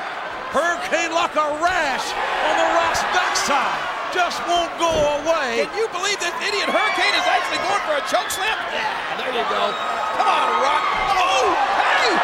[0.54, 2.06] Hurricane like a rash
[2.48, 3.82] on the Rock's backside.
[4.14, 4.88] Just won't go
[5.20, 5.68] away.
[5.68, 8.56] Can you believe this idiot Hurricane is actually going for a choke slam?
[8.72, 9.76] Yeah, there you go.
[10.16, 10.84] Come on, Rock.
[11.20, 11.52] Oh,
[11.84, 12.16] hey!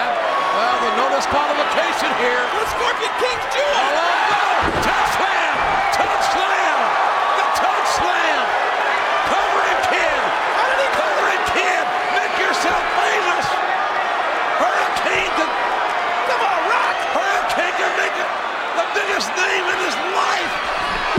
[0.00, 0.12] That,
[0.56, 2.40] well, the no disqualification here.
[2.56, 3.68] The Scorpion King's jewel.
[3.68, 5.54] Oh, no slam!
[5.92, 6.78] Toe slam!
[7.36, 8.40] The toe slam!
[9.28, 10.20] Cover it, kid!
[10.56, 11.84] How did he Cover it, kid!
[12.16, 13.46] Make yourself famous!
[14.56, 15.50] Hurricane can...
[16.32, 16.96] Come on, Rock!
[17.12, 18.30] Hurricane can make it
[18.80, 20.54] the biggest name in his life!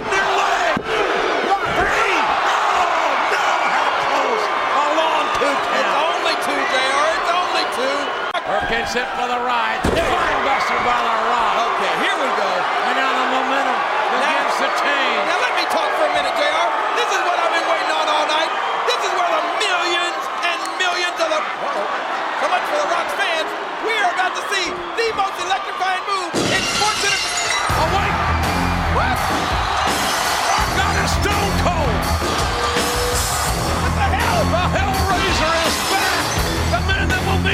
[0.09, 0.73] Their leg!
[0.79, 2.15] Three!
[2.47, 3.49] Oh, no!
[3.69, 4.43] How close!
[4.47, 5.79] A long two count!
[5.79, 7.07] It's only two, JR.
[7.17, 7.97] It's only two.
[8.69, 9.81] Hurricane set for the ride.
[9.81, 11.73] Spinebuster by the rock.
[11.73, 12.51] Okay, here we go.
[12.85, 13.79] And now the momentum
[14.13, 15.25] begins to change.
[15.25, 16.69] Now let me talk for a minute, JR.
[16.93, 18.51] This is what I've been waiting on all night.
[18.85, 21.41] This is where the millions and millions of the...
[21.41, 23.49] So much for the Rock's fans.
[23.89, 26.38] We are about to see the most electrifying move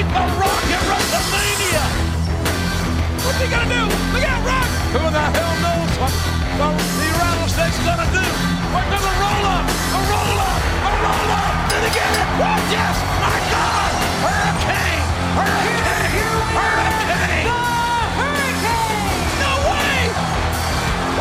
[0.04, 1.86] the Rock at WrestleMania!
[3.24, 3.84] What's he gonna do?
[4.12, 4.68] Look out, Rock!
[4.92, 6.68] Who the hell knows what the,
[7.00, 8.26] the rattlesnake's gonna do?
[8.76, 9.64] We're gonna roll up!
[9.64, 10.60] A roll up!
[10.84, 11.72] A roll up!
[11.72, 12.28] Did he get it?
[12.28, 12.96] Oh, yes!
[13.24, 13.92] My God!
[14.20, 15.06] Hurricane!
[15.40, 16.28] Hurricane!
[16.60, 17.48] Hurricane!
[17.48, 17.80] Are.
[17.80, 19.16] The hurricane!
[19.40, 19.96] No way!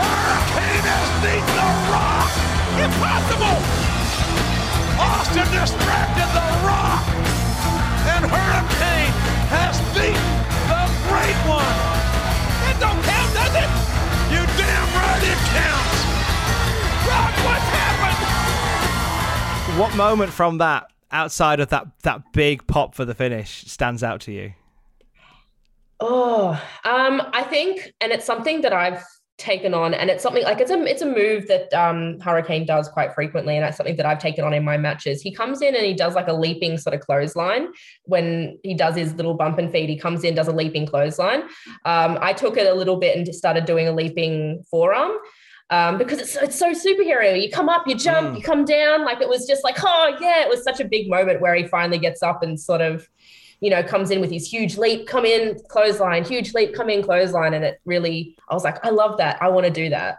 [0.03, 2.27] Hurricane has beat the Rock!
[2.83, 3.55] Impossible!
[4.99, 7.34] Austin distracted the Rock!
[8.25, 9.13] And Hurricane
[9.53, 10.17] has beaten
[10.65, 11.61] the Great One!
[12.65, 13.69] That don't count, does it?
[14.33, 16.01] You damn right it counts!
[17.05, 18.25] Rock, what's happened?
[19.79, 24.23] What moment from that, outside of that that big pop for the finish, stands out
[24.23, 24.55] to you?
[26.01, 26.53] Oh,
[26.87, 29.05] um, I think, and it's something that I've
[29.37, 32.89] taken on, and it's something like it's a it's a move that um Hurricane does
[32.89, 35.21] quite frequently, and that's something that I've taken on in my matches.
[35.21, 37.69] He comes in and he does like a leaping sort of clothesline
[38.05, 39.89] when he does his little bump and feed.
[39.89, 41.43] He comes in, does a leaping clothesline.
[41.85, 45.13] Um, I took it a little bit and just started doing a leaping forearm.
[45.71, 47.41] Um, because it's it's so superhero.
[47.41, 49.05] You come up, you jump, you come down.
[49.05, 51.67] Like it was just like, oh yeah, it was such a big moment where he
[51.67, 53.09] finally gets up and sort of
[53.65, 57.03] you know, comes in with his huge leap, come in, clothesline, huge leap, come in,
[57.03, 57.55] clothesline.
[57.55, 59.41] And it really, I was like, I love that.
[59.41, 60.19] I want to do that.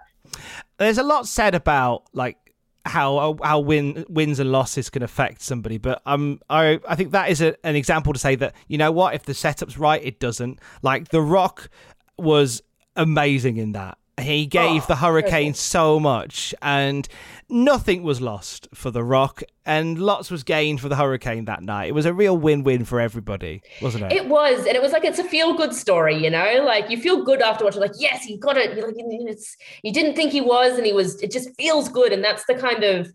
[0.80, 2.38] There's a lot said about like
[2.86, 7.30] how how win, wins and losses can affect somebody, but um, I I think that
[7.30, 10.20] is a, an example to say that you know what, if the setup's right, it
[10.20, 10.60] doesn't.
[10.82, 11.70] Like The Rock
[12.18, 12.64] was
[12.96, 14.00] amazing in that.
[14.20, 17.06] He gave Oh, the Hurricane so much, and
[17.50, 21.90] nothing was lost for The Rock, and lots was gained for the Hurricane that night.
[21.90, 24.14] It was a real win-win for everybody, wasn't it?
[24.14, 26.64] It was, and it was like it's a feel-good story, you know.
[26.66, 27.82] Like you feel good after watching.
[27.82, 28.78] Like yes, he got it.
[28.78, 31.22] You're like it's you didn't think he was, and he was.
[31.22, 33.12] It just feels good, and that's the kind of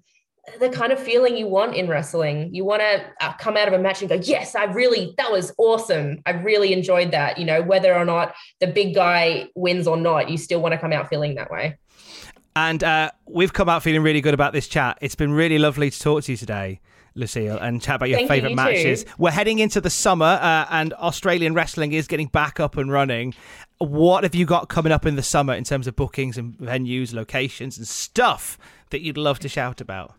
[0.58, 2.54] the kind of feeling you want in wrestling.
[2.54, 5.30] You want to uh, come out of a match and go, "Yes, I really that
[5.30, 6.22] was awesome.
[6.26, 10.30] I really enjoyed that." You know, whether or not the big guy wins or not,
[10.30, 11.78] you still want to come out feeling that way.
[12.56, 14.98] And uh, we've come out feeling really good about this chat.
[15.00, 16.80] It's been really lovely to talk to you today.
[17.16, 19.04] Lucille, and chat about your Thank favourite you matches.
[19.04, 19.10] too.
[19.18, 23.34] We're heading into the summer, uh, and Australian wrestling is getting back up and running.
[23.78, 27.12] What have you got coming up in the summer in terms of bookings and venues,
[27.12, 28.58] locations, and stuff
[28.90, 30.14] that you'd love to shout about?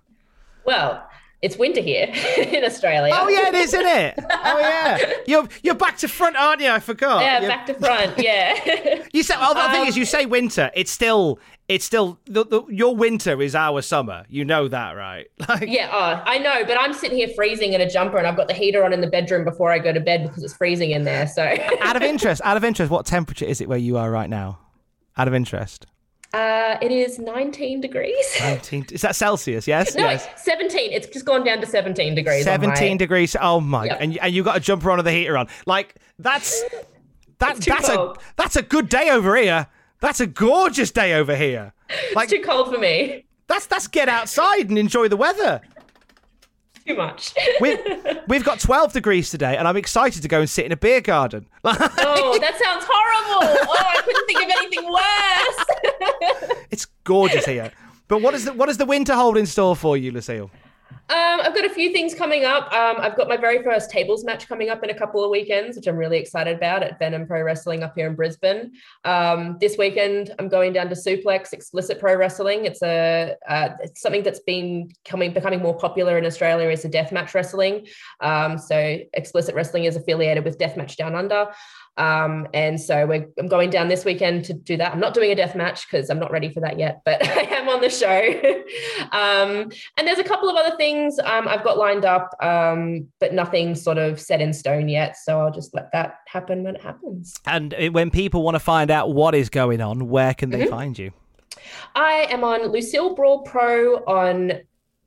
[0.66, 1.08] Well,
[1.42, 2.08] it's winter here
[2.38, 3.14] in Australia.
[3.18, 4.14] Oh yeah, it is, isn't it?
[4.30, 4.98] Oh yeah,
[5.28, 6.70] you're you're back to front, aren't you?
[6.70, 7.22] I forgot.
[7.24, 8.18] yeah, You're- back to front.
[8.18, 9.04] Yeah.
[9.14, 10.72] You say, well, the thing Um, is, you say winter.
[10.74, 11.38] It's still,
[11.68, 12.18] it's still.
[12.28, 14.24] The, the, your winter is our summer.
[14.30, 15.28] You know that, right?
[15.50, 18.38] Like, Yeah, oh, I know, but I'm sitting here freezing in a jumper and I've
[18.38, 20.92] got the heater on in the bedroom before I go to bed because it's freezing
[20.92, 21.28] in there.
[21.28, 21.44] So,
[21.82, 24.60] out of interest, out of interest, what temperature is it where you are right now?
[25.18, 25.86] Out of interest,
[26.34, 28.26] uh, it is 19 degrees.
[28.40, 28.86] nineteen.
[28.92, 29.68] Is that Celsius?
[29.68, 29.96] Yes.
[29.96, 30.28] no, yes.
[30.38, 30.92] 17.
[30.92, 32.48] It's just gone down to 17 degrees.
[32.48, 33.36] on my- 17 degrees.
[33.40, 33.86] Oh my!
[33.86, 33.98] Yep.
[34.00, 35.48] And you- and you got a jumper on with the heater on.
[35.66, 36.62] Like that's
[37.40, 38.18] that that's cold.
[38.18, 39.68] a that's a good day over here.
[40.00, 41.74] That's a gorgeous day over here.
[42.16, 43.26] Like it's too cold for me.
[43.48, 45.60] That's that's get outside and enjoy the weather.
[46.92, 47.34] Too much.
[47.60, 47.78] we,
[48.28, 51.02] we've got 12 degrees today, and I'm excited to go and sit in a beer
[51.02, 51.48] garden.
[51.64, 53.68] oh, that sounds horrible.
[53.70, 54.92] Oh, I couldn't think of anything
[56.52, 56.66] worse.
[56.72, 57.72] it's gorgeous here.
[58.08, 60.52] But what is the what does the winter hold in store for you, Lucille?
[61.12, 62.72] Um, I've got a few things coming up.
[62.72, 65.76] Um, I've got my very first tables match coming up in a couple of weekends,
[65.76, 68.72] which I'm really excited about at Venom Pro Wrestling up here in Brisbane.
[69.04, 72.64] Um, this weekend, I'm going down to Suplex Explicit Pro Wrestling.
[72.64, 76.90] It's a uh, it's something that's been coming becoming more popular in Australia is the
[76.90, 77.88] deathmatch wrestling.
[78.22, 81.48] Um, so Explicit Wrestling is affiliated with Deathmatch Down Under.
[81.98, 84.94] Um, and so we're, I'm going down this weekend to do that.
[84.94, 87.42] I'm not doing a death match because I'm not ready for that yet, but I
[87.56, 88.08] am on the show.
[89.12, 93.34] um, and there's a couple of other things um, I've got lined up, um, but
[93.34, 95.18] nothing sort of set in stone yet.
[95.18, 97.36] So I'll just let that happen when it happens.
[97.46, 100.66] And uh, when people want to find out what is going on, where can they
[100.66, 100.70] Mhm.
[100.70, 101.12] find you?
[101.96, 104.54] I am on Lucille Brawl Pro on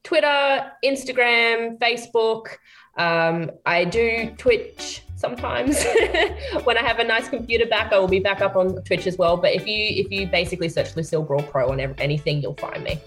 [0.02, 2.48] Twitter, Instagram, Facebook.
[2.96, 5.82] Um, I do Twitch sometimes.
[6.64, 9.18] when I have a nice computer back, I will be back up on Twitch as
[9.18, 9.36] well.
[9.36, 13.00] But if you if you basically search Lucille Brawl Pro on anything, you'll find me.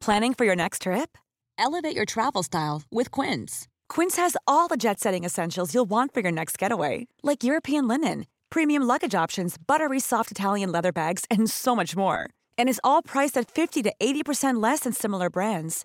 [0.00, 1.18] Planning for your next trip?
[1.58, 3.68] Elevate your travel style with Quince.
[3.90, 7.88] Quince has all the jet setting essentials you'll want for your next getaway, like European
[7.88, 12.30] linen, premium luggage options, buttery soft Italian leather bags, and so much more.
[12.56, 15.84] And is all priced at 50 to 80% less than similar brands.